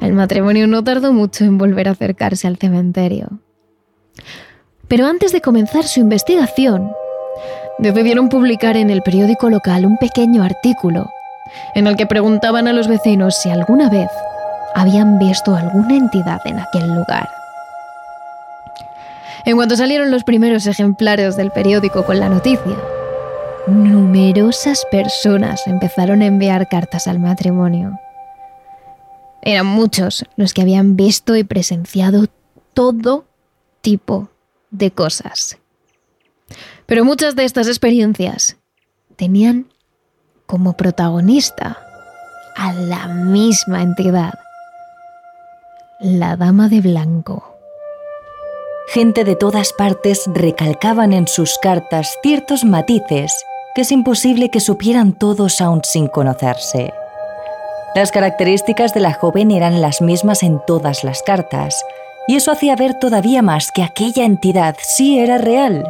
el 0.00 0.12
matrimonio 0.12 0.68
no 0.68 0.84
tardó 0.84 1.12
mucho 1.12 1.42
en 1.42 1.58
volver 1.58 1.88
a 1.88 1.90
acercarse 1.90 2.46
al 2.46 2.58
cementerio. 2.58 3.40
Pero 4.86 5.08
antes 5.08 5.32
de 5.32 5.40
comenzar 5.40 5.82
su 5.82 5.98
investigación, 5.98 6.92
decidieron 7.80 8.28
publicar 8.28 8.76
en 8.76 8.90
el 8.90 9.02
periódico 9.02 9.50
local 9.50 9.84
un 9.84 9.96
pequeño 9.96 10.44
artículo 10.44 11.10
en 11.74 11.88
el 11.88 11.96
que 11.96 12.06
preguntaban 12.06 12.68
a 12.68 12.72
los 12.72 12.86
vecinos 12.86 13.34
si 13.34 13.50
alguna 13.50 13.90
vez 13.90 14.10
habían 14.76 15.18
visto 15.18 15.56
alguna 15.56 15.96
entidad 15.96 16.40
en 16.44 16.60
aquel 16.60 16.86
lugar. 16.86 17.39
En 19.44 19.56
cuanto 19.56 19.76
salieron 19.76 20.10
los 20.10 20.24
primeros 20.24 20.66
ejemplares 20.66 21.36
del 21.36 21.50
periódico 21.50 22.04
con 22.04 22.20
la 22.20 22.28
noticia, 22.28 22.76
numerosas 23.66 24.86
personas 24.90 25.66
empezaron 25.66 26.22
a 26.22 26.26
enviar 26.26 26.68
cartas 26.68 27.06
al 27.06 27.18
matrimonio. 27.18 27.98
Eran 29.42 29.66
muchos 29.66 30.26
los 30.36 30.52
que 30.52 30.62
habían 30.62 30.96
visto 30.96 31.36
y 31.36 31.44
presenciado 31.44 32.26
todo 32.74 33.24
tipo 33.80 34.28
de 34.70 34.90
cosas. 34.90 35.58
Pero 36.84 37.04
muchas 37.04 37.34
de 37.36 37.44
estas 37.44 37.66
experiencias 37.68 38.56
tenían 39.16 39.66
como 40.46 40.76
protagonista 40.76 41.78
a 42.56 42.72
la 42.74 43.06
misma 43.06 43.82
entidad, 43.82 44.34
la 46.00 46.36
Dama 46.36 46.68
de 46.68 46.80
Blanco 46.80 47.49
gente 48.92 49.22
de 49.22 49.36
todas 49.36 49.72
partes 49.72 50.24
recalcaban 50.34 51.12
en 51.12 51.28
sus 51.28 51.58
cartas 51.58 52.18
ciertos 52.24 52.64
matices 52.64 53.32
que 53.72 53.82
es 53.82 53.92
imposible 53.92 54.50
que 54.50 54.58
supieran 54.58 55.12
todos 55.12 55.60
aún 55.60 55.82
sin 55.84 56.08
conocerse. 56.08 56.92
Las 57.94 58.10
características 58.10 58.92
de 58.92 58.98
la 58.98 59.12
joven 59.12 59.52
eran 59.52 59.80
las 59.80 60.00
mismas 60.00 60.42
en 60.42 60.60
todas 60.66 61.04
las 61.04 61.22
cartas, 61.22 61.84
y 62.26 62.34
eso 62.34 62.50
hacía 62.50 62.74
ver 62.74 62.94
todavía 62.94 63.42
más 63.42 63.70
que 63.70 63.84
aquella 63.84 64.24
entidad 64.24 64.74
sí 64.82 65.20
era 65.20 65.38
real 65.38 65.88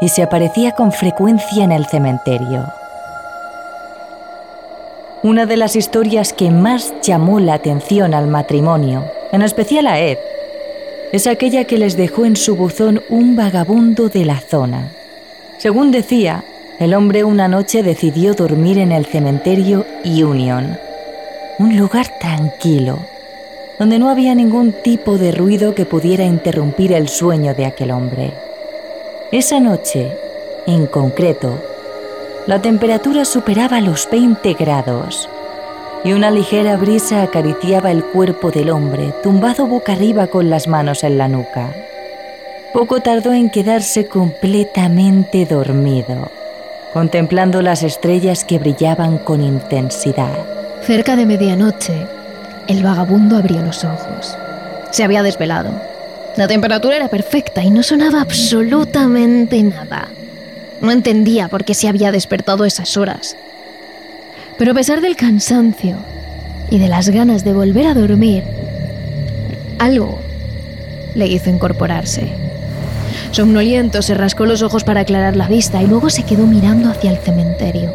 y 0.00 0.08
se 0.08 0.22
aparecía 0.22 0.72
con 0.72 0.92
frecuencia 0.92 1.64
en 1.64 1.72
el 1.72 1.86
cementerio. 1.86 2.64
Una 5.24 5.46
de 5.46 5.56
las 5.56 5.74
historias 5.74 6.32
que 6.32 6.52
más 6.52 6.94
llamó 7.02 7.40
la 7.40 7.54
atención 7.54 8.14
al 8.14 8.28
matrimonio, 8.28 9.04
en 9.32 9.42
especial 9.42 9.88
a 9.88 9.98
Ed, 9.98 10.18
es 11.12 11.26
aquella 11.26 11.64
que 11.64 11.78
les 11.78 11.96
dejó 11.96 12.24
en 12.24 12.36
su 12.36 12.56
buzón 12.56 13.02
un 13.08 13.36
vagabundo 13.36 14.08
de 14.08 14.24
la 14.24 14.40
zona. 14.40 14.92
Según 15.58 15.90
decía, 15.90 16.44
el 16.78 16.94
hombre 16.94 17.24
una 17.24 17.48
noche 17.48 17.82
decidió 17.82 18.34
dormir 18.34 18.78
en 18.78 18.92
el 18.92 19.06
cementerio 19.06 19.84
Union, 20.04 20.78
un 21.58 21.76
lugar 21.76 22.18
tranquilo, 22.18 22.98
donde 23.78 23.98
no 23.98 24.08
había 24.08 24.34
ningún 24.34 24.72
tipo 24.72 25.18
de 25.18 25.32
ruido 25.32 25.74
que 25.74 25.84
pudiera 25.84 26.24
interrumpir 26.24 26.92
el 26.92 27.08
sueño 27.08 27.54
de 27.54 27.66
aquel 27.66 27.90
hombre. 27.90 28.32
Esa 29.32 29.60
noche, 29.60 30.12
en 30.66 30.86
concreto, 30.86 31.58
la 32.46 32.62
temperatura 32.62 33.24
superaba 33.24 33.80
los 33.80 34.08
20 34.10 34.54
grados 34.54 35.28
y 36.04 36.12
una 36.12 36.30
ligera 36.30 36.76
brisa 36.76 37.22
acariciaba 37.22 37.90
el 37.90 38.02
cuerpo 38.04 38.50
del 38.50 38.70
hombre, 38.70 39.12
tumbado 39.22 39.66
boca 39.66 39.92
arriba 39.92 40.28
con 40.28 40.48
las 40.48 40.66
manos 40.66 41.04
en 41.04 41.18
la 41.18 41.28
nuca. 41.28 41.74
Poco 42.72 43.00
tardó 43.00 43.32
en 43.32 43.50
quedarse 43.50 44.06
completamente 44.06 45.44
dormido, 45.44 46.30
contemplando 46.92 47.62
las 47.62 47.82
estrellas 47.82 48.44
que 48.44 48.58
brillaban 48.58 49.18
con 49.18 49.42
intensidad. 49.42 50.32
Cerca 50.82 51.16
de 51.16 51.26
medianoche, 51.26 52.06
el 52.68 52.82
vagabundo 52.82 53.36
abrió 53.36 53.60
los 53.60 53.84
ojos. 53.84 54.36
Se 54.90 55.04
había 55.04 55.22
desvelado. 55.22 55.70
La 56.36 56.48
temperatura 56.48 56.96
era 56.96 57.08
perfecta 57.08 57.62
y 57.62 57.70
no 57.70 57.82
sonaba 57.82 58.20
absolutamente 58.20 59.62
nada. 59.62 60.08
No 60.80 60.90
entendía 60.90 61.48
por 61.48 61.64
qué 61.64 61.74
se 61.74 61.88
había 61.88 62.12
despertado 62.12 62.64
esas 62.64 62.96
horas. 62.96 63.36
Pero 64.60 64.72
a 64.72 64.74
pesar 64.74 65.00
del 65.00 65.16
cansancio 65.16 65.96
y 66.68 66.78
de 66.78 66.88
las 66.88 67.08
ganas 67.08 67.44
de 67.44 67.54
volver 67.54 67.86
a 67.86 67.94
dormir, 67.94 68.44
algo 69.78 70.18
le 71.14 71.28
hizo 71.28 71.48
incorporarse. 71.48 72.30
Somnoliento 73.30 74.02
se 74.02 74.12
rascó 74.12 74.44
los 74.44 74.60
ojos 74.60 74.84
para 74.84 75.00
aclarar 75.00 75.34
la 75.34 75.48
vista 75.48 75.82
y 75.82 75.86
luego 75.86 76.10
se 76.10 76.24
quedó 76.24 76.46
mirando 76.46 76.90
hacia 76.90 77.10
el 77.10 77.16
cementerio. 77.16 77.94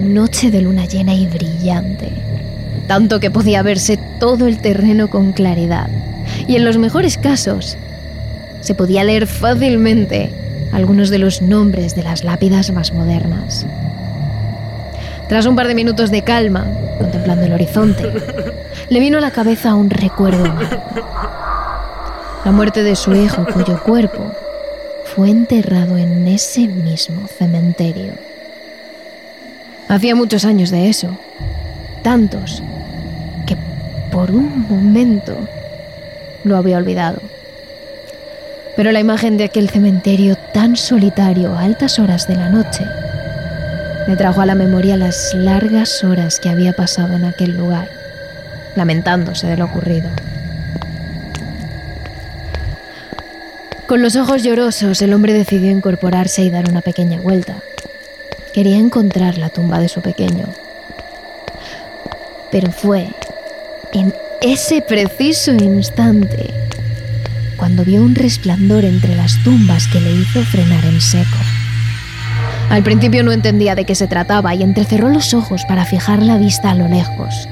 Noche 0.00 0.52
de 0.52 0.62
luna 0.62 0.84
llena 0.84 1.14
y 1.14 1.26
brillante, 1.26 2.10
tanto 2.86 3.18
que 3.18 3.32
podía 3.32 3.64
verse 3.64 3.98
todo 4.20 4.46
el 4.46 4.58
terreno 4.58 5.10
con 5.10 5.32
claridad. 5.32 5.90
Y 6.46 6.54
en 6.54 6.64
los 6.64 6.78
mejores 6.78 7.18
casos, 7.18 7.76
se 8.60 8.76
podía 8.76 9.02
leer 9.02 9.26
fácilmente 9.26 10.30
algunos 10.70 11.10
de 11.10 11.18
los 11.18 11.42
nombres 11.42 11.96
de 11.96 12.04
las 12.04 12.22
lápidas 12.22 12.70
más 12.70 12.92
modernas. 12.92 13.66
Tras 15.32 15.46
un 15.46 15.56
par 15.56 15.66
de 15.66 15.74
minutos 15.74 16.10
de 16.10 16.20
calma, 16.20 16.66
contemplando 16.98 17.46
el 17.46 17.54
horizonte, 17.54 18.12
le 18.90 19.00
vino 19.00 19.16
a 19.16 19.22
la 19.22 19.30
cabeza 19.30 19.74
un 19.74 19.88
recuerdo. 19.88 20.44
La 22.44 22.52
muerte 22.52 22.82
de 22.82 22.94
su 22.94 23.14
hijo, 23.14 23.46
cuyo 23.50 23.82
cuerpo 23.82 24.30
fue 25.06 25.30
enterrado 25.30 25.96
en 25.96 26.28
ese 26.28 26.68
mismo 26.68 27.28
cementerio. 27.28 28.12
Hacía 29.88 30.14
muchos 30.14 30.44
años 30.44 30.70
de 30.70 30.90
eso, 30.90 31.16
tantos, 32.02 32.62
que 33.46 33.56
por 34.10 34.32
un 34.32 34.66
momento 34.68 35.34
lo 36.44 36.58
había 36.58 36.76
olvidado. 36.76 37.22
Pero 38.76 38.92
la 38.92 39.00
imagen 39.00 39.38
de 39.38 39.44
aquel 39.44 39.70
cementerio 39.70 40.36
tan 40.52 40.76
solitario 40.76 41.54
a 41.54 41.62
altas 41.62 41.98
horas 41.98 42.28
de 42.28 42.36
la 42.36 42.50
noche 42.50 42.84
me 44.08 44.16
trajo 44.16 44.40
a 44.40 44.46
la 44.46 44.54
memoria 44.54 44.96
las 44.96 45.34
largas 45.34 46.02
horas 46.04 46.40
que 46.40 46.48
había 46.48 46.72
pasado 46.72 47.14
en 47.14 47.24
aquel 47.24 47.56
lugar, 47.56 47.88
lamentándose 48.74 49.46
de 49.46 49.56
lo 49.56 49.66
ocurrido. 49.66 50.10
Con 53.86 54.02
los 54.02 54.16
ojos 54.16 54.42
llorosos, 54.42 55.02
el 55.02 55.12
hombre 55.12 55.32
decidió 55.34 55.70
incorporarse 55.70 56.42
y 56.42 56.50
dar 56.50 56.68
una 56.68 56.80
pequeña 56.80 57.20
vuelta. 57.20 57.56
Quería 58.54 58.78
encontrar 58.78 59.38
la 59.38 59.50
tumba 59.50 59.78
de 59.78 59.88
su 59.88 60.00
pequeño. 60.00 60.46
Pero 62.50 62.72
fue 62.72 63.08
en 63.92 64.14
ese 64.40 64.82
preciso 64.82 65.52
instante 65.52 66.52
cuando 67.56 67.84
vio 67.84 68.02
un 68.02 68.14
resplandor 68.14 68.84
entre 68.84 69.14
las 69.14 69.42
tumbas 69.44 69.86
que 69.86 70.00
le 70.00 70.10
hizo 70.12 70.42
frenar 70.42 70.84
en 70.84 71.00
seco. 71.00 71.38
Al 72.72 72.82
principio 72.82 73.22
no 73.22 73.30
entendía 73.32 73.74
de 73.74 73.84
qué 73.84 73.94
se 73.94 74.08
trataba 74.08 74.54
y 74.54 74.62
entrecerró 74.62 75.08
los 75.08 75.34
ojos 75.34 75.62
para 75.68 75.84
fijar 75.84 76.22
la 76.22 76.38
vista 76.38 76.70
a 76.70 76.74
lo 76.74 76.88
lejos. 76.88 77.48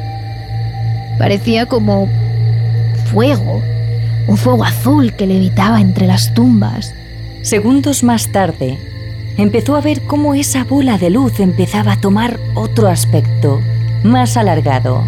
Parecía 1.19 1.67
como 1.67 2.09
fuego, 3.13 3.63
un 4.27 4.37
fuego 4.37 4.65
azul 4.65 5.13
que 5.13 5.27
levitaba 5.27 5.81
entre 5.81 6.07
las 6.07 6.35
tumbas 6.35 6.95
Segundos 7.43 8.05
más 8.05 8.29
tarde, 8.29 8.77
empezó 9.39 9.75
a 9.75 9.81
ver 9.81 10.03
cómo 10.03 10.35
esa 10.35 10.63
bola 10.65 10.99
de 10.99 11.09
luz 11.09 11.41
empezaba 11.41 11.93
a 11.93 12.01
tomar 12.01 12.39
otro 12.55 12.89
aspecto, 12.89 13.63
más 14.03 14.37
alargado. 14.37 15.05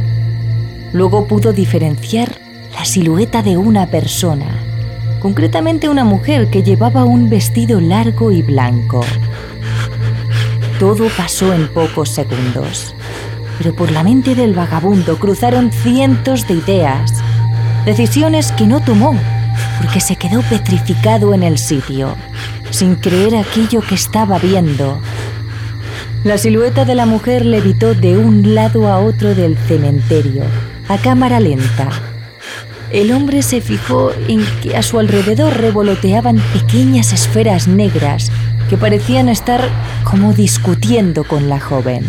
Luego 0.95 1.27
pudo 1.27 1.53
diferenciar 1.53 2.39
la 2.73 2.87
silueta 2.87 3.43
de 3.43 3.59
una 3.59 3.89
persona, 3.89 4.47
concretamente 5.21 5.91
una 5.91 6.05
mujer 6.05 6.49
que 6.49 6.63
llevaba 6.63 7.05
un 7.05 7.29
vestido 7.29 7.83
largo 7.83 8.33
y 8.33 8.41
blanco. 8.41 9.05
Todo 10.83 11.07
pasó 11.17 11.55
en 11.55 11.69
pocos 11.69 12.09
segundos, 12.09 12.93
pero 13.57 13.73
por 13.73 13.93
la 13.93 14.03
mente 14.03 14.35
del 14.35 14.53
vagabundo 14.53 15.17
cruzaron 15.17 15.71
cientos 15.71 16.49
de 16.49 16.55
ideas, 16.55 17.23
decisiones 17.85 18.51
que 18.51 18.67
no 18.67 18.83
tomó 18.83 19.17
porque 19.79 20.01
se 20.01 20.17
quedó 20.17 20.43
petrificado 20.43 21.35
en 21.35 21.45
el 21.45 21.59
sitio, 21.59 22.17
sin 22.71 22.97
creer 22.97 23.37
aquello 23.37 23.81
que 23.81 23.95
estaba 23.95 24.41
viendo. 24.41 24.99
La 26.25 26.37
silueta 26.37 26.85
de 26.85 26.97
la 26.97 27.07
mujer 27.07 27.47
levitó 27.47 27.95
de 27.95 28.19
un 28.19 28.57
lado 28.57 28.89
a 28.89 28.99
otro 28.99 29.37
del 29.37 29.57
cementerio, 29.57 30.43
a 30.89 30.99
cámara 30.99 31.39
lenta. 31.39 31.91
El 32.91 33.13
hombre 33.13 33.43
se 33.43 33.61
fijó 33.61 34.11
en 34.27 34.45
que 34.61 34.77
a 34.77 34.83
su 34.83 34.99
alrededor 34.99 35.57
revoloteaban 35.57 36.43
pequeñas 36.53 37.13
esferas 37.13 37.69
negras 37.69 38.33
parecían 38.77 39.29
estar 39.29 39.61
como 40.05 40.33
discutiendo 40.33 41.25
con 41.25 41.49
la 41.49 41.61
joven. 41.61 42.05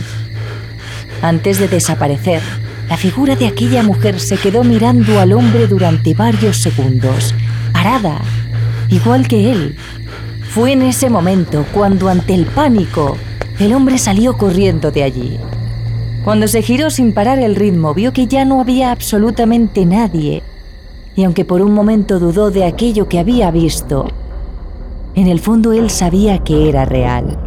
Antes 1.21 1.59
de 1.59 1.67
desaparecer, 1.67 2.41
la 2.89 2.97
figura 2.97 3.35
de 3.35 3.47
aquella 3.47 3.81
mujer 3.81 4.19
se 4.19 4.37
quedó 4.37 4.63
mirando 4.63 5.19
al 5.19 5.33
hombre 5.33 5.67
durante 5.67 6.13
varios 6.13 6.57
segundos, 6.57 7.33
parada, 7.71 8.19
igual 8.89 9.27
que 9.27 9.51
él. 9.51 9.75
Fue 10.49 10.73
en 10.73 10.83
ese 10.83 11.09
momento 11.09 11.65
cuando 11.73 12.09
ante 12.09 12.33
el 12.33 12.45
pánico, 12.45 13.17
el 13.59 13.73
hombre 13.73 13.97
salió 13.97 14.37
corriendo 14.37 14.91
de 14.91 15.03
allí. 15.03 15.39
Cuando 16.23 16.47
se 16.47 16.61
giró 16.61 16.89
sin 16.89 17.13
parar 17.13 17.39
el 17.39 17.55
ritmo, 17.55 17.93
vio 17.93 18.13
que 18.13 18.27
ya 18.27 18.45
no 18.45 18.61
había 18.61 18.91
absolutamente 18.91 19.85
nadie, 19.85 20.43
y 21.15 21.23
aunque 21.23 21.45
por 21.45 21.61
un 21.61 21.73
momento 21.73 22.19
dudó 22.19 22.51
de 22.51 22.65
aquello 22.65 23.07
que 23.07 23.19
había 23.19 23.51
visto, 23.51 24.07
en 25.15 25.27
el 25.27 25.39
fondo 25.39 25.73
él 25.73 25.89
sabía 25.89 26.39
que 26.39 26.69
era 26.69 26.85
real. 26.85 27.37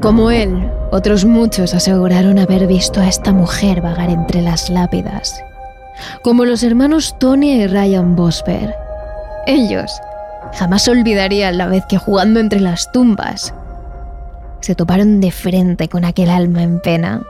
Como 0.00 0.30
él, 0.30 0.70
otros 0.90 1.26
muchos 1.26 1.74
aseguraron 1.74 2.38
haber 2.38 2.66
visto 2.66 3.00
a 3.00 3.08
esta 3.08 3.32
mujer 3.32 3.82
vagar 3.82 4.08
entre 4.08 4.40
las 4.40 4.70
lápidas, 4.70 5.42
como 6.22 6.46
los 6.46 6.62
hermanos 6.62 7.14
Tony 7.18 7.62
y 7.62 7.66
Ryan 7.66 8.16
Bosper. 8.16 8.74
Ellos 9.46 9.90
jamás 10.54 10.88
olvidarían 10.88 11.58
la 11.58 11.66
vez 11.66 11.84
que 11.88 11.98
jugando 11.98 12.40
entre 12.40 12.60
las 12.60 12.90
tumbas 12.92 13.54
se 14.60 14.74
toparon 14.74 15.20
de 15.20 15.30
frente 15.30 15.88
con 15.88 16.04
aquel 16.04 16.30
alma 16.30 16.62
en 16.62 16.80
pena. 16.80 17.22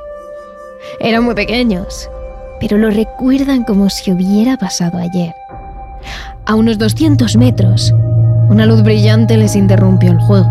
Eran 1.01 1.25
muy 1.25 1.35
pequeños, 1.35 2.09
pero 2.61 2.79
lo 2.79 2.91
recuerdan 2.91 3.65
como 3.65 3.91
si 3.91 4.13
hubiera 4.13 4.57
pasado 4.57 4.99
ayer. 4.99 5.35
A 6.47 6.55
unos 6.55 6.79
200 6.79 7.37
metros, 7.37 7.95
una 8.49 8.65
luz 8.65 8.83
brillante 8.83 9.37
les 9.37 9.57
interrumpió 9.57 10.13
el 10.13 10.21
juego 10.21 10.49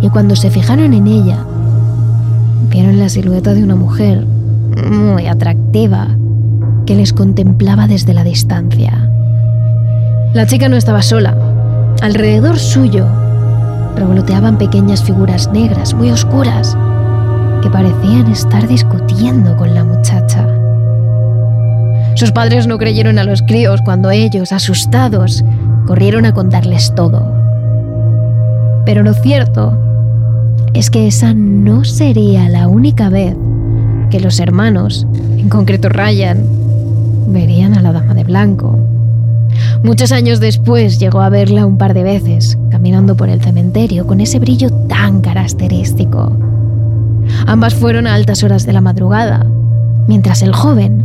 y 0.00 0.08
cuando 0.10 0.36
se 0.36 0.50
fijaron 0.50 0.92
en 0.92 1.06
ella, 1.06 1.38
vieron 2.68 2.98
la 2.98 3.08
silueta 3.08 3.54
de 3.54 3.62
una 3.62 3.76
mujer 3.76 4.26
muy 4.90 5.26
atractiva 5.26 6.08
que 6.86 6.94
les 6.94 7.12
contemplaba 7.12 7.86
desde 7.86 8.12
la 8.12 8.24
distancia. 8.24 9.08
La 10.34 10.46
chica 10.46 10.68
no 10.68 10.76
estaba 10.76 11.00
sola. 11.00 11.36
Alrededor 12.04 12.58
suyo 12.58 13.06
revoloteaban 13.96 14.58
pequeñas 14.58 15.02
figuras 15.02 15.50
negras 15.50 15.94
muy 15.94 16.10
oscuras 16.10 16.76
que 17.62 17.70
parecían 17.70 18.30
estar 18.30 18.68
discutiendo 18.68 19.56
con 19.56 19.74
la 19.74 19.84
muchacha. 19.84 20.46
Sus 22.14 22.30
padres 22.30 22.66
no 22.66 22.76
creyeron 22.76 23.18
a 23.18 23.24
los 23.24 23.40
críos 23.40 23.80
cuando 23.86 24.10
ellos, 24.10 24.52
asustados, 24.52 25.42
corrieron 25.86 26.26
a 26.26 26.34
contarles 26.34 26.94
todo. 26.94 27.26
Pero 28.84 29.02
lo 29.02 29.14
cierto 29.14 29.72
es 30.74 30.90
que 30.90 31.06
esa 31.06 31.32
no 31.32 31.84
sería 31.84 32.50
la 32.50 32.68
única 32.68 33.08
vez 33.08 33.34
que 34.10 34.20
los 34.20 34.40
hermanos, 34.40 35.06
en 35.38 35.48
concreto 35.48 35.88
Ryan, 35.88 36.44
verían 37.28 37.72
a 37.72 37.80
la 37.80 37.92
dama 37.92 38.12
de 38.12 38.24
blanco. 38.24 38.78
Muchos 39.82 40.12
años 40.12 40.40
después 40.40 40.98
llegó 40.98 41.20
a 41.20 41.28
verla 41.28 41.66
un 41.66 41.78
par 41.78 41.94
de 41.94 42.02
veces, 42.02 42.58
caminando 42.70 43.16
por 43.16 43.28
el 43.28 43.42
cementerio 43.42 44.06
con 44.06 44.20
ese 44.20 44.38
brillo 44.38 44.70
tan 44.88 45.20
característico. 45.20 46.36
Ambas 47.46 47.74
fueron 47.74 48.06
a 48.06 48.14
altas 48.14 48.42
horas 48.42 48.66
de 48.66 48.72
la 48.72 48.80
madrugada, 48.80 49.46
mientras 50.06 50.42
el 50.42 50.52
joven 50.52 51.04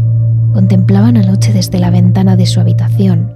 contemplaba 0.53 1.11
la 1.11 1.23
noche 1.23 1.53
desde 1.53 1.79
la 1.79 1.89
ventana 1.89 2.35
de 2.35 2.45
su 2.45 2.59
habitación, 2.59 3.33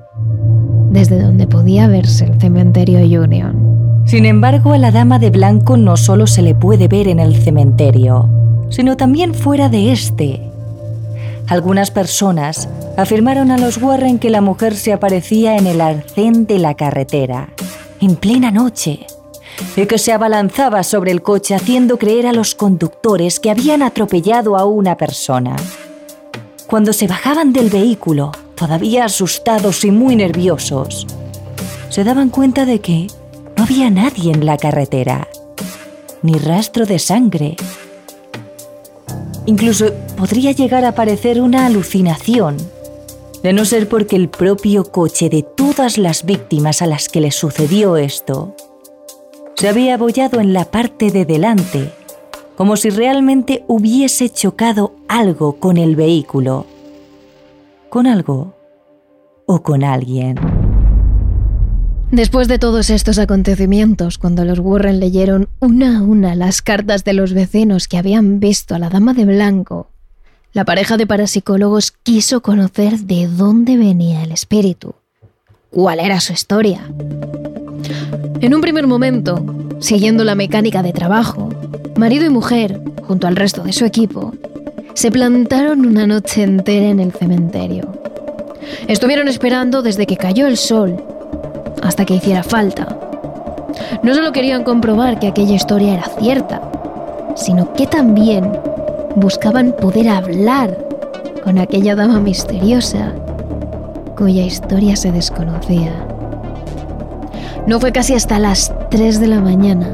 desde 0.92 1.22
donde 1.22 1.48
podía 1.48 1.88
verse 1.88 2.26
el 2.26 2.40
cementerio 2.40 3.00
Union. 3.22 4.04
Sin 4.06 4.26
embargo, 4.26 4.74
a 4.74 4.78
la 4.78 4.92
dama 4.92 5.20
de 5.20 5.30
blanco 5.30 5.78
no 5.78 5.98
solo 5.98 6.28
se 6.28 6.42
le 6.42 6.56
puede 6.56 6.88
ver 6.88 7.08
en 7.08 7.20
el 7.20 7.36
cementerio, 7.36 8.30
sino 8.70 8.98
también 8.98 9.34
fuera 9.34 9.70
de 9.70 9.92
este. 9.92 10.53
Algunas 11.48 11.92
personas 11.92 12.70
afirmaron 12.98 13.52
a 13.52 13.58
los 13.58 13.78
Warren 13.78 14.18
que 14.18 14.30
la 14.30 14.42
mujer 14.42 14.76
se 14.76 14.94
aparecía 14.94 15.58
en 15.58 15.68
el 15.68 15.82
arcén 15.82 16.48
de 16.48 16.58
la 16.58 16.74
carretera, 16.76 17.50
en 18.00 18.16
plena 18.16 18.50
noche, 18.50 19.06
y 19.76 19.86
que 19.86 19.98
se 19.98 20.14
abalanzaba 20.14 20.84
sobre 20.84 21.12
el 21.12 21.22
coche 21.22 21.54
haciendo 21.54 21.98
creer 21.98 22.28
a 22.28 22.34
los 22.34 22.56
conductores 22.56 23.40
que 23.40 23.52
habían 23.52 23.84
atropellado 23.84 24.58
a 24.58 24.66
una 24.66 24.98
persona. 24.98 25.56
Cuando 26.68 26.94
se 26.94 27.08
bajaban 27.08 27.54
del 27.54 27.70
vehículo, 27.70 28.32
todavía 28.56 29.06
asustados 29.06 29.84
y 29.84 29.92
muy 29.92 30.16
nerviosos, 30.16 31.06
se 31.90 32.04
daban 32.04 32.30
cuenta 32.30 32.66
de 32.66 32.80
que 32.80 33.08
no 33.58 33.64
había 33.64 33.90
nadie 33.90 34.32
en 34.32 34.46
la 34.46 34.58
carretera, 34.58 35.28
ni 36.24 36.34
rastro 36.40 36.86
de 36.86 36.98
sangre. 36.98 37.58
Incluso 39.46 39.92
podría 40.24 40.54
llegar 40.54 40.86
a 40.86 40.96
parecer 40.96 41.42
una 41.42 41.66
alucinación, 41.66 42.56
de 43.44 43.52
no 43.52 43.66
ser 43.66 43.90
porque 43.90 44.16
el 44.16 44.30
propio 44.30 44.86
coche 44.86 45.28
de 45.28 45.44
todas 45.44 45.98
las 45.98 46.26
víctimas 46.26 46.82
a 46.82 46.88
las 46.88 47.10
que 47.10 47.20
le 47.20 47.30
sucedió 47.30 47.98
esto 47.98 48.56
se 49.56 49.68
había 49.68 49.96
abollado 49.96 50.40
en 50.40 50.54
la 50.54 50.64
parte 50.64 51.12
de 51.12 51.26
delante, 51.26 51.92
como 52.56 52.78
si 52.78 52.90
realmente 52.90 53.66
hubiese 53.68 54.30
chocado 54.30 54.96
algo 55.10 55.60
con 55.60 55.76
el 55.76 55.98
vehículo, 55.98 56.68
con 57.90 58.08
algo 58.08 58.56
o 59.46 59.62
con 59.62 59.84
alguien. 59.84 60.40
Después 62.12 62.48
de 62.48 62.60
todos 62.60 62.90
estos 62.90 63.20
acontecimientos, 63.20 64.18
cuando 64.18 64.46
los 64.46 64.60
Warren 64.60 65.02
leyeron 65.02 65.50
una 65.60 65.98
a 65.98 66.02
una 66.02 66.34
las 66.36 66.62
cartas 66.62 67.04
de 67.04 67.12
los 67.12 67.34
vecinos 67.34 67.90
que 67.90 67.98
habían 67.98 68.40
visto 68.40 68.74
a 68.74 68.80
la 68.80 68.90
dama 68.90 69.14
de 69.14 69.26
blanco, 69.26 69.90
la 70.54 70.66
pareja 70.66 70.98
de 70.98 71.08
parapsicólogos 71.08 71.92
quiso 71.92 72.42
conocer 72.42 73.00
de 73.00 73.28
dónde 73.28 73.76
venía 73.76 74.22
el 74.22 74.32
espíritu, 74.32 74.94
cuál 75.72 76.00
era 76.00 76.20
su 76.20 76.32
historia. 76.32 76.82
En 78.40 78.54
un 78.54 78.62
primer 78.62 78.86
momento, 78.86 79.44
siguiendo 79.80 80.24
la 80.24 80.36
mecánica 80.36 80.84
de 80.84 80.94
trabajo, 80.94 81.50
marido 81.98 82.26
y 82.26 82.30
mujer, 82.30 82.80
junto 83.08 83.26
al 83.26 83.36
resto 83.36 83.64
de 83.64 83.74
su 83.74 83.84
equipo, 83.84 84.34
se 84.94 85.10
plantaron 85.10 85.88
una 85.88 86.06
noche 86.06 86.44
entera 86.44 86.88
en 86.88 87.00
el 87.00 87.12
cementerio. 87.12 87.92
Estuvieron 88.88 89.28
esperando 89.28 89.82
desde 89.82 90.06
que 90.06 90.18
cayó 90.18 90.46
el 90.46 90.58
sol 90.58 91.04
hasta 91.82 92.06
que 92.06 92.14
hiciera 92.14 92.44
falta. 92.44 93.00
No 94.04 94.14
solo 94.14 94.32
querían 94.32 94.64
comprobar 94.64 95.20
que 95.20 95.28
aquella 95.28 95.56
historia 95.56 95.96
era 95.96 96.12
cierta, 96.20 96.62
sino 97.36 97.74
que 97.74 97.88
también 97.88 98.52
buscaban 99.16 99.74
poder 99.74 100.10
hablar 100.10 100.78
con 101.44 101.58
aquella 101.60 101.96
dama 101.96 102.20
misteriosa 102.20 103.12
cuya 104.18 104.44
historia 104.44 104.96
se 104.96 105.12
desconocía. 105.12 105.92
No 107.68 107.80
fue 107.80 107.92
casi 107.92 108.14
hasta 108.14 108.40
las 108.40 108.74
3 108.90 109.20
de 109.20 109.28
la 109.28 109.40
mañana, 109.40 109.88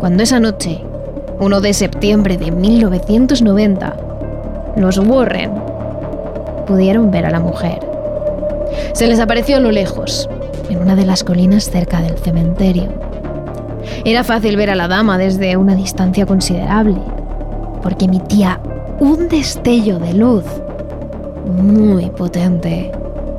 cuando 0.00 0.22
esa 0.22 0.40
noche, 0.40 0.82
1 1.40 1.60
de 1.60 1.72
septiembre 1.72 2.36
de 2.36 2.50
1990, 2.50 3.96
los 4.76 4.98
Warren 4.98 5.52
pudieron 6.66 7.10
ver 7.10 7.26
a 7.26 7.30
la 7.30 7.40
mujer. 7.40 7.78
Se 8.92 9.06
les 9.06 9.20
apareció 9.20 9.56
a 9.56 9.60
lo 9.60 9.70
lejos, 9.70 10.28
en 10.68 10.78
una 10.78 10.96
de 10.96 11.06
las 11.06 11.22
colinas 11.22 11.70
cerca 11.70 12.00
del 12.00 12.18
cementerio. 12.18 12.88
Era 14.04 14.24
fácil 14.24 14.56
ver 14.56 14.70
a 14.70 14.74
la 14.74 14.88
dama 14.88 15.16
desde 15.16 15.56
una 15.56 15.74
distancia 15.74 16.26
considerable, 16.26 16.96
porque 17.86 18.06
emitía 18.06 18.60
un 18.98 19.28
destello 19.28 20.00
de 20.00 20.12
luz 20.12 20.42
muy 21.62 22.10
potente. 22.10 22.90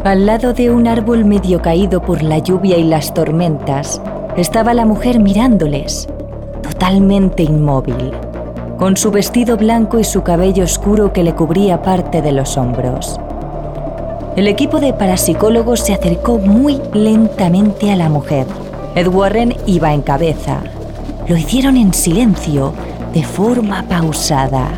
Al 0.06 0.26
lado 0.26 0.54
de 0.54 0.72
un 0.72 0.88
árbol 0.88 1.26
medio 1.26 1.62
caído 1.62 2.02
por 2.02 2.24
la 2.24 2.38
lluvia 2.38 2.78
y 2.78 2.86
las 2.86 3.14
tormentas, 3.14 4.02
estaba 4.38 4.74
la 4.74 4.86
mujer 4.86 5.20
mirándoles, 5.20 6.08
totalmente 6.64 7.44
inmóvil, 7.44 8.14
con 8.78 8.96
su 8.96 9.12
vestido 9.12 9.58
blanco 9.58 10.00
y 10.00 10.06
su 10.06 10.24
cabello 10.24 10.64
oscuro 10.64 11.12
que 11.12 11.24
le 11.24 11.36
cubría 11.36 11.82
parte 11.82 12.22
de 12.22 12.32
los 12.32 12.56
hombros. 12.56 13.20
El 14.38 14.48
equipo 14.48 14.80
de 14.80 14.94
parapsicólogos 14.94 15.82
se 15.82 15.94
acercó 15.94 16.38
muy 16.38 16.80
lentamente 16.94 17.92
a 17.92 17.98
la 17.98 18.08
mujer. 18.08 18.48
Ed 18.96 19.10
Warren 19.10 19.58
iba 19.66 19.94
en 19.94 20.04
cabeza. 20.04 20.62
Lo 21.28 21.36
hicieron 21.36 21.76
en 21.76 21.94
silencio, 21.94 22.72
de 23.14 23.24
forma 23.24 23.84
pausada. 23.84 24.70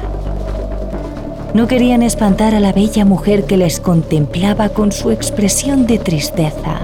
No 1.54 1.68
querían 1.68 2.04
espantar 2.04 2.54
a 2.54 2.60
la 2.60 2.74
bella 2.74 3.06
mujer 3.06 3.46
que 3.46 3.58
les 3.58 3.80
contemplaba 3.80 4.70
con 4.70 4.92
su 4.92 5.12
expresión 5.12 5.88
de 5.88 5.98
tristeza. 5.98 6.80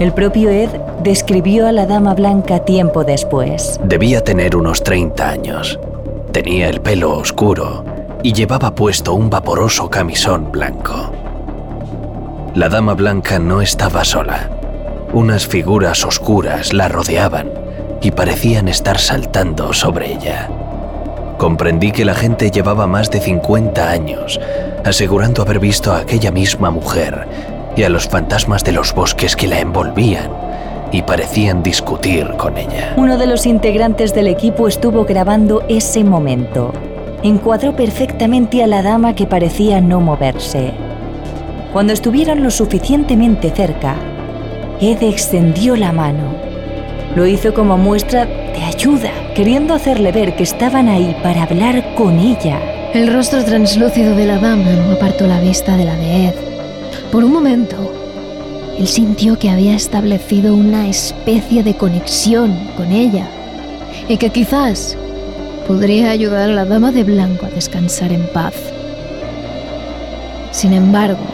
El 0.00 0.12
propio 0.12 0.50
Ed 0.50 0.70
describió 1.02 1.66
a 1.66 1.72
la 1.72 1.86
dama 1.86 2.14
blanca 2.14 2.64
tiempo 2.64 3.04
después. 3.04 3.78
Debía 3.84 4.24
tener 4.24 4.56
unos 4.56 4.82
30 4.82 5.28
años. 5.28 5.78
Tenía 6.32 6.68
el 6.68 6.80
pelo 6.80 7.16
oscuro 7.16 7.84
y 8.22 8.32
llevaba 8.32 8.74
puesto 8.74 9.14
un 9.14 9.28
vaporoso 9.28 9.90
camisón 9.90 10.50
blanco. 10.50 11.12
La 12.54 12.68
dama 12.68 12.94
blanca 12.94 13.38
no 13.38 13.60
estaba 13.60 14.04
sola. 14.04 14.50
Unas 15.12 15.46
figuras 15.46 16.04
oscuras 16.04 16.72
la 16.72 16.88
rodeaban 16.88 17.65
y 18.00 18.10
parecían 18.10 18.68
estar 18.68 18.98
saltando 18.98 19.72
sobre 19.72 20.12
ella. 20.12 20.48
Comprendí 21.38 21.92
que 21.92 22.04
la 22.04 22.14
gente 22.14 22.50
llevaba 22.50 22.86
más 22.86 23.10
de 23.10 23.20
50 23.20 23.90
años 23.90 24.40
asegurando 24.86 25.42
haber 25.42 25.58
visto 25.58 25.92
a 25.92 25.98
aquella 25.98 26.30
misma 26.30 26.70
mujer 26.70 27.26
y 27.76 27.82
a 27.82 27.88
los 27.88 28.08
fantasmas 28.08 28.62
de 28.64 28.72
los 28.72 28.94
bosques 28.94 29.34
que 29.34 29.48
la 29.48 29.58
envolvían 29.60 30.30
y 30.92 31.02
parecían 31.02 31.62
discutir 31.62 32.28
con 32.36 32.56
ella. 32.56 32.94
Uno 32.96 33.18
de 33.18 33.26
los 33.26 33.46
integrantes 33.46 34.14
del 34.14 34.28
equipo 34.28 34.68
estuvo 34.68 35.04
grabando 35.04 35.64
ese 35.68 36.04
momento. 36.04 36.72
Encuadró 37.22 37.74
perfectamente 37.74 38.62
a 38.62 38.68
la 38.68 38.82
dama 38.82 39.14
que 39.14 39.26
parecía 39.26 39.80
no 39.80 40.00
moverse. 40.00 40.72
Cuando 41.72 41.92
estuvieron 41.92 42.42
lo 42.42 42.50
suficientemente 42.50 43.50
cerca, 43.50 43.96
Ed 44.80 45.02
extendió 45.02 45.74
la 45.76 45.92
mano. 45.92 46.45
Lo 47.16 47.26
hizo 47.26 47.54
como 47.54 47.78
muestra 47.78 48.26
de 48.26 48.62
ayuda, 48.62 49.10
queriendo 49.34 49.72
hacerle 49.72 50.12
ver 50.12 50.36
que 50.36 50.42
estaban 50.42 50.86
ahí 50.86 51.16
para 51.22 51.44
hablar 51.44 51.94
con 51.94 52.18
ella. 52.18 52.60
El 52.92 53.10
rostro 53.10 53.42
translúcido 53.42 54.14
de 54.14 54.26
la 54.26 54.38
dama 54.38 54.70
no 54.70 54.92
apartó 54.92 55.26
la 55.26 55.40
vista 55.40 55.78
de 55.78 55.86
la 55.86 55.96
de 55.96 56.26
Ed. 56.26 56.34
Por 57.10 57.24
un 57.24 57.32
momento, 57.32 57.76
él 58.78 58.86
sintió 58.86 59.38
que 59.38 59.48
había 59.48 59.74
establecido 59.74 60.54
una 60.54 60.88
especie 60.88 61.62
de 61.62 61.74
conexión 61.74 62.54
con 62.76 62.92
ella 62.92 63.26
y 64.08 64.18
que 64.18 64.28
quizás 64.28 64.98
podría 65.66 66.10
ayudar 66.10 66.50
a 66.50 66.52
la 66.52 66.66
dama 66.66 66.92
de 66.92 67.02
blanco 67.02 67.46
a 67.46 67.50
descansar 67.50 68.12
en 68.12 68.26
paz. 68.26 68.54
Sin 70.52 70.74
embargo, 70.74 71.24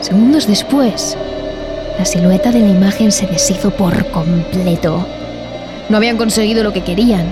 Segundos 0.00 0.46
después, 0.46 1.16
la 1.98 2.04
silueta 2.04 2.52
de 2.52 2.60
la 2.60 2.68
imagen 2.68 3.10
se 3.10 3.26
deshizo 3.26 3.70
por 3.70 4.06
completo. 4.10 5.06
No 5.88 5.96
habían 5.96 6.18
conseguido 6.18 6.62
lo 6.62 6.72
que 6.72 6.84
querían, 6.84 7.26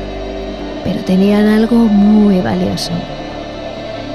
pero 0.84 1.00
tenían 1.00 1.48
algo 1.48 1.76
muy 1.76 2.40
valioso. 2.40 2.92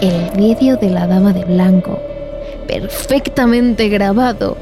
El 0.01 0.31
vídeo 0.35 0.77
de 0.77 0.89
la 0.89 1.07
dama 1.07 1.33
de 1.33 1.45
blanco, 1.45 1.99
perfectamente 2.67 3.89
grabado, 3.89 4.57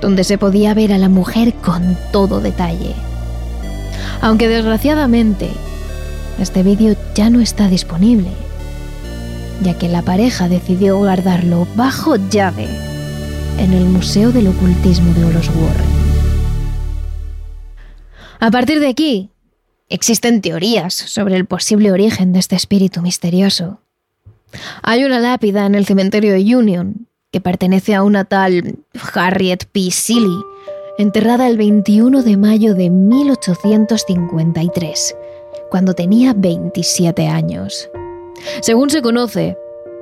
donde 0.00 0.24
se 0.24 0.38
podía 0.38 0.74
ver 0.74 0.92
a 0.92 0.98
la 0.98 1.08
mujer 1.08 1.54
con 1.54 1.96
todo 2.10 2.40
detalle. 2.40 2.94
Aunque 4.22 4.48
desgraciadamente, 4.48 5.50
este 6.40 6.62
vídeo 6.62 6.96
ya 7.14 7.30
no 7.30 7.40
está 7.40 7.68
disponible, 7.68 8.30
ya 9.62 9.74
que 9.74 9.88
la 9.88 10.02
pareja 10.02 10.48
decidió 10.48 10.98
guardarlo 10.98 11.68
bajo 11.76 12.16
llave 12.16 12.95
en 13.58 13.72
el 13.72 13.84
Museo 13.84 14.32
del 14.32 14.48
Ocultismo 14.48 15.14
de 15.14 15.32
los 15.32 15.48
Warren. 15.48 15.86
A 18.40 18.50
partir 18.50 18.80
de 18.80 18.88
aquí, 18.88 19.30
existen 19.88 20.40
teorías 20.40 20.94
sobre 20.94 21.36
el 21.36 21.46
posible 21.46 21.92
origen 21.92 22.32
de 22.32 22.38
este 22.38 22.56
espíritu 22.56 23.02
misterioso. 23.02 23.80
Hay 24.82 25.04
una 25.04 25.20
lápida 25.20 25.66
en 25.66 25.74
el 25.74 25.84
cementerio 25.86 26.32
de 26.32 26.56
Union 26.56 27.08
que 27.32 27.40
pertenece 27.40 27.94
a 27.94 28.02
una 28.02 28.24
tal 28.24 28.78
Harriet 29.14 29.64
P. 29.72 29.90
Seeley, 29.90 30.38
enterrada 30.98 31.48
el 31.48 31.56
21 31.56 32.22
de 32.22 32.36
mayo 32.36 32.74
de 32.74 32.90
1853, 32.90 35.16
cuando 35.70 35.94
tenía 35.94 36.34
27 36.34 37.26
años. 37.26 37.88
Según 38.60 38.90
se 38.90 39.00
conoce, 39.02 39.56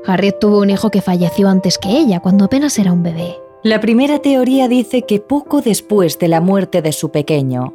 Harriet 0.06 0.38
tuvo 0.38 0.60
un 0.60 0.68
hijo 0.70 0.90
que 0.90 1.00
falleció 1.00 1.48
antes 1.48 1.78
que 1.78 1.90
ella, 1.90 2.20
cuando 2.20 2.44
apenas 2.44 2.78
era 2.78 2.92
un 2.92 3.02
bebé. 3.02 3.38
La 3.64 3.81
primera 3.81 4.18
teoría 4.18 4.68
dice 4.68 5.07
que 5.09 5.20
poco 5.20 5.62
después 5.62 6.18
de 6.18 6.29
la 6.29 6.42
muerte 6.42 6.83
de 6.83 6.92
su 6.92 7.11
pequeño, 7.11 7.72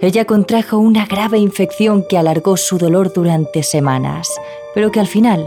ella 0.00 0.24
contrajo 0.24 0.78
una 0.78 1.04
grave 1.04 1.38
infección 1.38 2.04
que 2.08 2.16
alargó 2.16 2.56
su 2.56 2.78
dolor 2.78 3.12
durante 3.12 3.64
semanas, 3.64 4.30
pero 4.72 4.92
que 4.92 5.00
al 5.00 5.08
final 5.08 5.44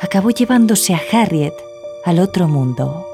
acabó 0.00 0.30
llevándose 0.30 0.94
a 0.94 1.00
Harriet 1.10 1.52
al 2.04 2.20
otro 2.20 2.46
mundo. 2.46 3.04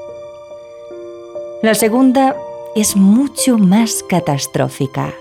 La 1.63 1.73
segunda 1.73 2.35
es 2.75 2.95
mucho 2.95 3.57
más 3.57 4.03
catastrófica. 4.07 5.15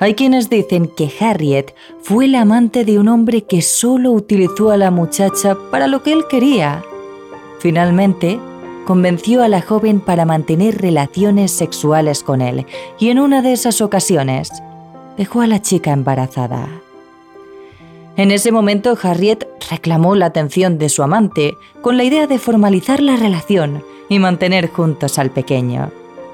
Hay 0.00 0.14
quienes 0.14 0.50
dicen 0.50 0.88
que 0.88 1.08
Harriet 1.20 1.72
fue 2.02 2.26
la 2.26 2.40
amante 2.40 2.84
de 2.84 2.98
un 2.98 3.06
hombre 3.06 3.42
que 3.42 3.62
solo 3.62 4.10
utilizó 4.10 4.72
a 4.72 4.76
la 4.76 4.90
muchacha 4.90 5.56
para 5.70 5.86
lo 5.86 6.02
que 6.02 6.14
él 6.14 6.24
quería. 6.28 6.82
Finalmente, 7.60 8.40
convenció 8.88 9.42
a 9.42 9.48
la 9.48 9.60
joven 9.60 10.00
para 10.00 10.24
mantener 10.24 10.80
relaciones 10.80 11.52
sexuales 11.52 12.22
con 12.22 12.40
él 12.40 12.64
y 12.98 13.10
en 13.10 13.18
una 13.18 13.42
de 13.42 13.52
esas 13.52 13.82
ocasiones 13.82 14.50
dejó 15.18 15.42
a 15.42 15.46
la 15.46 15.60
chica 15.60 15.92
embarazada. 15.92 16.66
En 18.16 18.30
ese 18.30 18.50
momento 18.50 18.96
Harriet 19.02 19.46
reclamó 19.70 20.14
la 20.14 20.24
atención 20.24 20.78
de 20.78 20.88
su 20.88 21.02
amante 21.02 21.58
con 21.82 21.98
la 21.98 22.04
idea 22.04 22.26
de 22.26 22.38
formalizar 22.38 23.02
la 23.02 23.16
relación 23.16 23.84
y 24.08 24.20
mantener 24.20 24.70
juntos 24.70 25.18
al 25.18 25.32
pequeño. 25.32 25.90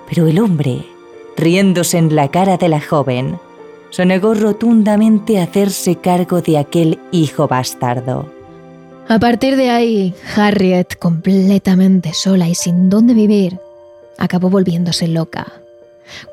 Pero 0.09 0.29
el 0.29 0.39
hombre, 0.39 0.87
riéndose 1.37 1.99
en 1.99 2.15
la 2.15 2.29
cara 2.29 2.57
de 2.57 2.69
la 2.69 2.81
joven, 2.81 3.37
se 3.91 4.07
negó 4.07 4.33
rotundamente 4.33 5.41
a 5.41 5.43
hacerse 5.43 5.97
cargo 5.97 6.41
de 6.41 6.59
aquel 6.59 7.01
hijo 7.11 7.49
bastardo. 7.49 8.34
A 9.07 9.19
partir 9.19 9.57
de 9.57 9.69
ahí, 9.69 10.15
Harriet, 10.35 10.97
completamente 10.99 12.15
sola 12.15 12.49
y 12.49 12.55
sin 12.55 12.89
dónde 12.89 13.13
vivir, 13.13 13.61
acabó 14.17 14.49
volviéndose 14.49 15.09
loca. 15.09 15.53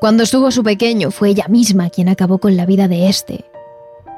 Cuando 0.00 0.22
estuvo 0.22 0.50
su 0.50 0.62
pequeño, 0.62 1.10
fue 1.10 1.30
ella 1.30 1.46
misma 1.48 1.90
quien 1.90 2.08
acabó 2.08 2.38
con 2.38 2.56
la 2.56 2.64
vida 2.64 2.88
de 2.88 3.10
este. 3.10 3.44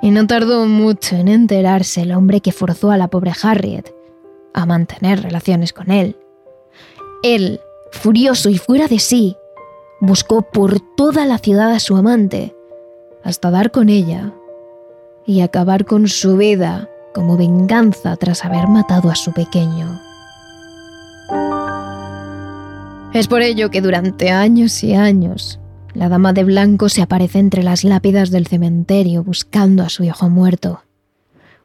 Y 0.03 0.13
no 0.13 0.29
tardó 0.29 0.67
mucho 0.67 1.17
en 1.17 1.27
enterarse 1.27 2.03
el 2.03 2.13
hombre 2.13 2.41
que 2.41 2.53
forzó 2.53 2.93
a 2.93 2.97
la 2.97 3.09
pobre 3.09 3.33
Harriet 3.43 3.93
a 4.53 4.67
mantener 4.67 5.23
relaciones 5.23 5.73
con 5.73 5.91
él. 5.91 6.17
Él, 7.25 7.61
furioso 7.91 8.51
y 8.51 8.59
fuera 8.59 8.87
de 8.87 9.01
sí, 9.01 9.37
buscó 10.01 10.43
por 10.43 10.79
toda 10.97 11.27
la 11.27 11.39
ciudad 11.39 11.73
a 11.73 11.81
su 11.81 11.97
amante, 11.97 12.55
hasta 13.25 13.51
dar 13.51 13.73
con 13.73 13.89
ella 13.89 14.33
y 15.27 15.41
acabar 15.41 15.87
con 15.87 16.07
su 16.07 16.37
vida 16.37 16.89
como 17.15 17.37
venganza 17.37 18.17
tras 18.17 18.45
haber 18.45 18.69
matado 18.69 19.11
a 19.11 19.15
su 19.15 19.33
pequeño. 19.33 20.01
Es 23.15 23.29
por 23.29 23.43
ello 23.43 23.71
que 23.71 23.81
durante 23.81 24.31
años 24.31 24.83
y 24.83 24.95
años, 24.95 25.61
la 25.95 26.09
dama 26.09 26.33
de 26.33 26.43
blanco 26.43 26.89
se 26.89 27.01
aparece 27.01 27.39
entre 27.39 27.63
las 27.63 27.85
lápidas 27.85 28.31
del 28.31 28.49
cementerio 28.49 29.23
buscando 29.23 29.85
a 29.85 29.89
su 29.89 30.03
hijo 30.03 30.29
muerto. 30.29 30.83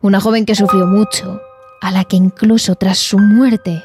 Una 0.02 0.22
joven 0.22 0.46
que 0.46 0.54
sufrió 0.54 0.86
mucho, 0.86 1.42
a 1.82 1.92
la 1.92 2.04
que 2.04 2.18
incluso 2.18 2.76
tras 2.76 3.00
su 3.00 3.18
muerte 3.18 3.84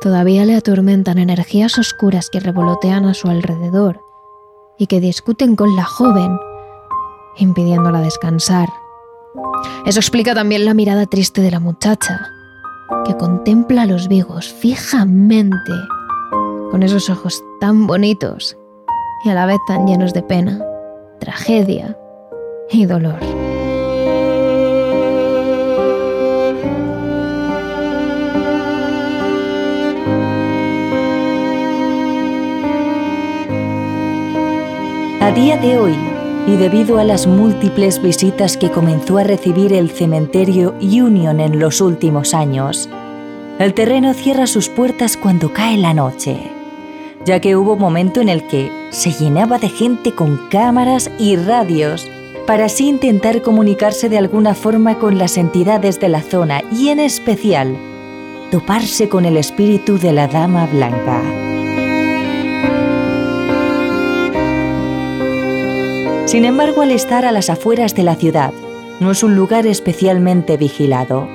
todavía 0.00 0.44
le 0.44 0.54
atormentan 0.54 1.18
energías 1.18 1.78
oscuras 1.78 2.30
que 2.30 2.40
revolotean 2.40 3.06
a 3.06 3.14
su 3.14 3.28
alrededor 3.28 4.00
y 4.78 4.86
que 4.86 5.00
discuten 5.00 5.56
con 5.56 5.74
la 5.76 5.84
joven, 5.84 6.38
impidiéndola 7.36 8.00
descansar. 8.00 8.68
Eso 9.86 10.00
explica 10.00 10.34
también 10.34 10.64
la 10.64 10.74
mirada 10.74 11.06
triste 11.06 11.40
de 11.40 11.50
la 11.50 11.60
muchacha, 11.60 12.30
que 13.04 13.16
contempla 13.16 13.82
a 13.82 13.86
los 13.86 14.08
vigos 14.08 14.52
fijamente, 14.52 15.72
con 16.70 16.82
esos 16.82 17.10
ojos 17.10 17.42
tan 17.60 17.86
bonitos 17.86 18.56
y 19.24 19.30
a 19.30 19.34
la 19.34 19.46
vez 19.46 19.58
tan 19.66 19.86
llenos 19.86 20.12
de 20.12 20.22
pena. 20.22 20.60
tragedia 21.20 21.96
y 22.68 22.84
dolor. 22.84 23.20
A 35.20 35.30
día 35.30 35.56
de 35.58 35.78
hoy, 35.78 36.11
y 36.46 36.56
debido 36.56 36.98
a 36.98 37.04
las 37.04 37.26
múltiples 37.26 38.02
visitas 38.02 38.56
que 38.56 38.70
comenzó 38.70 39.18
a 39.18 39.24
recibir 39.24 39.72
el 39.72 39.90
cementerio 39.90 40.74
Union 40.80 41.40
en 41.40 41.58
los 41.58 41.80
últimos 41.80 42.34
años, 42.34 42.88
el 43.58 43.74
terreno 43.74 44.12
cierra 44.14 44.46
sus 44.46 44.68
puertas 44.68 45.16
cuando 45.16 45.52
cae 45.52 45.76
la 45.76 45.94
noche, 45.94 46.36
ya 47.24 47.40
que 47.40 47.54
hubo 47.54 47.76
momento 47.76 48.20
en 48.20 48.28
el 48.28 48.46
que 48.48 48.70
se 48.90 49.12
llenaba 49.12 49.58
de 49.58 49.68
gente 49.68 50.14
con 50.14 50.48
cámaras 50.48 51.10
y 51.18 51.36
radios 51.36 52.10
para 52.46 52.64
así 52.64 52.88
intentar 52.88 53.40
comunicarse 53.42 54.08
de 54.08 54.18
alguna 54.18 54.54
forma 54.54 54.98
con 54.98 55.18
las 55.18 55.36
entidades 55.36 56.00
de 56.00 56.08
la 56.08 56.22
zona 56.22 56.62
y 56.72 56.88
en 56.88 56.98
especial 56.98 57.76
toparse 58.50 59.08
con 59.08 59.24
el 59.24 59.36
espíritu 59.36 59.98
de 59.98 60.12
la 60.12 60.26
Dama 60.26 60.66
Blanca. 60.66 61.51
Sin 66.24 66.44
embargo, 66.44 66.82
al 66.82 66.92
estar 66.92 67.24
a 67.24 67.32
las 67.32 67.50
afueras 67.50 67.94
de 67.94 68.04
la 68.04 68.14
ciudad, 68.14 68.52
no 69.00 69.10
es 69.10 69.22
un 69.22 69.34
lugar 69.34 69.66
especialmente 69.66 70.56
vigilado, 70.56 71.28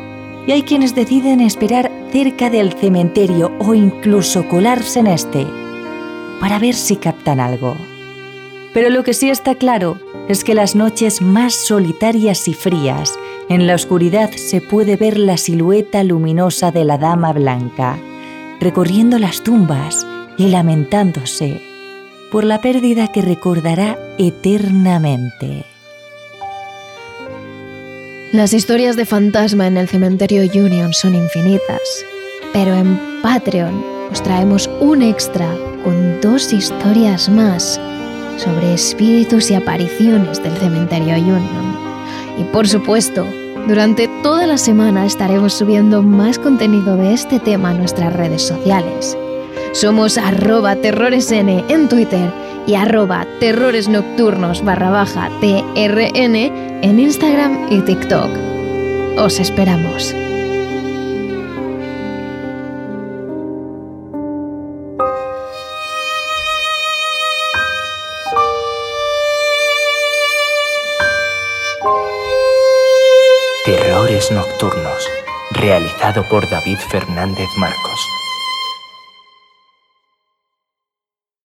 y 0.48 0.54
hay 0.54 0.64
quienes 0.64 0.96
deciden 0.96 1.42
esperar 1.42 1.92
cerca 2.12 2.50
del 2.50 2.72
cementerio 2.74 3.52
o 3.60 3.74
incluso 3.74 4.48
colarse 4.48 5.00
en 5.00 5.08
este 5.08 5.46
para 6.40 6.58
ver 6.58 6.74
si 6.74 6.96
captan 6.96 7.40
algo. 7.40 7.76
Pero 8.74 8.90
lo 8.90 9.04
que 9.04 9.14
sí 9.14 9.30
está 9.30 9.56
claro 9.56 10.00
es 10.30 10.44
que 10.44 10.54
las 10.54 10.76
noches 10.76 11.22
más 11.22 11.54
solitarias 11.54 12.48
y 12.48 12.54
frías, 12.54 13.20
en 13.50 13.68
la 13.68 13.76
oscuridad 13.76 14.32
se 14.32 14.62
puede 14.62 14.96
ver 14.96 15.18
la 15.18 15.38
silueta 15.38 16.04
luminosa 16.04 16.72
de 16.72 16.86
la 16.86 16.98
Dama 16.98 17.34
Blanca, 17.34 17.98
recorriendo 18.62 19.20
las 19.20 19.42
tumbas 19.44 20.08
y 20.38 20.48
lamentándose 20.48 21.67
por 22.38 22.46
la 22.46 22.62
pérdida 22.62 23.08
que 23.08 23.24
recordará 23.24 23.98
eternamente. 24.20 25.66
Las 28.32 28.54
historias 28.54 28.96
de 28.96 29.08
fantasma 29.08 29.66
en 29.66 29.76
el 29.76 29.88
cementerio 29.88 30.44
Union 30.44 30.94
son 30.94 31.16
infinitas, 31.16 31.82
pero 32.54 32.76
en 32.76 33.00
Patreon 33.24 33.84
os 34.12 34.22
traemos 34.22 34.70
un 34.80 35.02
extra 35.02 35.52
con 35.84 36.22
dos 36.22 36.54
historias 36.54 37.28
más 37.28 37.82
sobre 38.38 38.72
espíritus 38.72 39.50
y 39.50 39.56
apariciones 39.56 40.44
del 40.44 40.56
cementerio 40.58 41.16
Union. 41.16 41.76
Y 42.38 42.44
por 42.54 42.68
supuesto, 42.68 43.26
durante 43.68 44.08
toda 44.22 44.46
la 44.46 44.60
semana 44.60 45.08
estaremos 45.08 45.56
subiendo 45.56 46.04
más 46.04 46.38
contenido 46.38 46.98
de 46.98 47.16
este 47.16 47.40
tema 47.40 47.72
a 47.72 47.74
nuestras 47.74 48.14
redes 48.14 48.44
sociales. 48.44 49.18
Somos 49.74 50.18
arroba 50.18 50.76
terroresn 50.76 51.50
en 51.50 51.90
Twitter 51.90 52.32
y 52.68 52.76
arroba 52.76 53.26
terroresnocturnos 53.40 54.64
barra 54.64 54.90
baja 54.90 55.30
TRN 55.40 56.36
en 56.82 57.00
Instagram 57.00 57.68
y 57.72 57.82
TikTok. 57.82 58.30
Os 59.18 59.40
esperamos. 59.40 60.14
Terrores 73.66 74.32
Nocturnos, 74.32 75.10
realizado 75.52 76.24
por 76.30 76.50
David 76.50 76.78
Fernández 76.90 77.50
Marcos. 77.58 78.27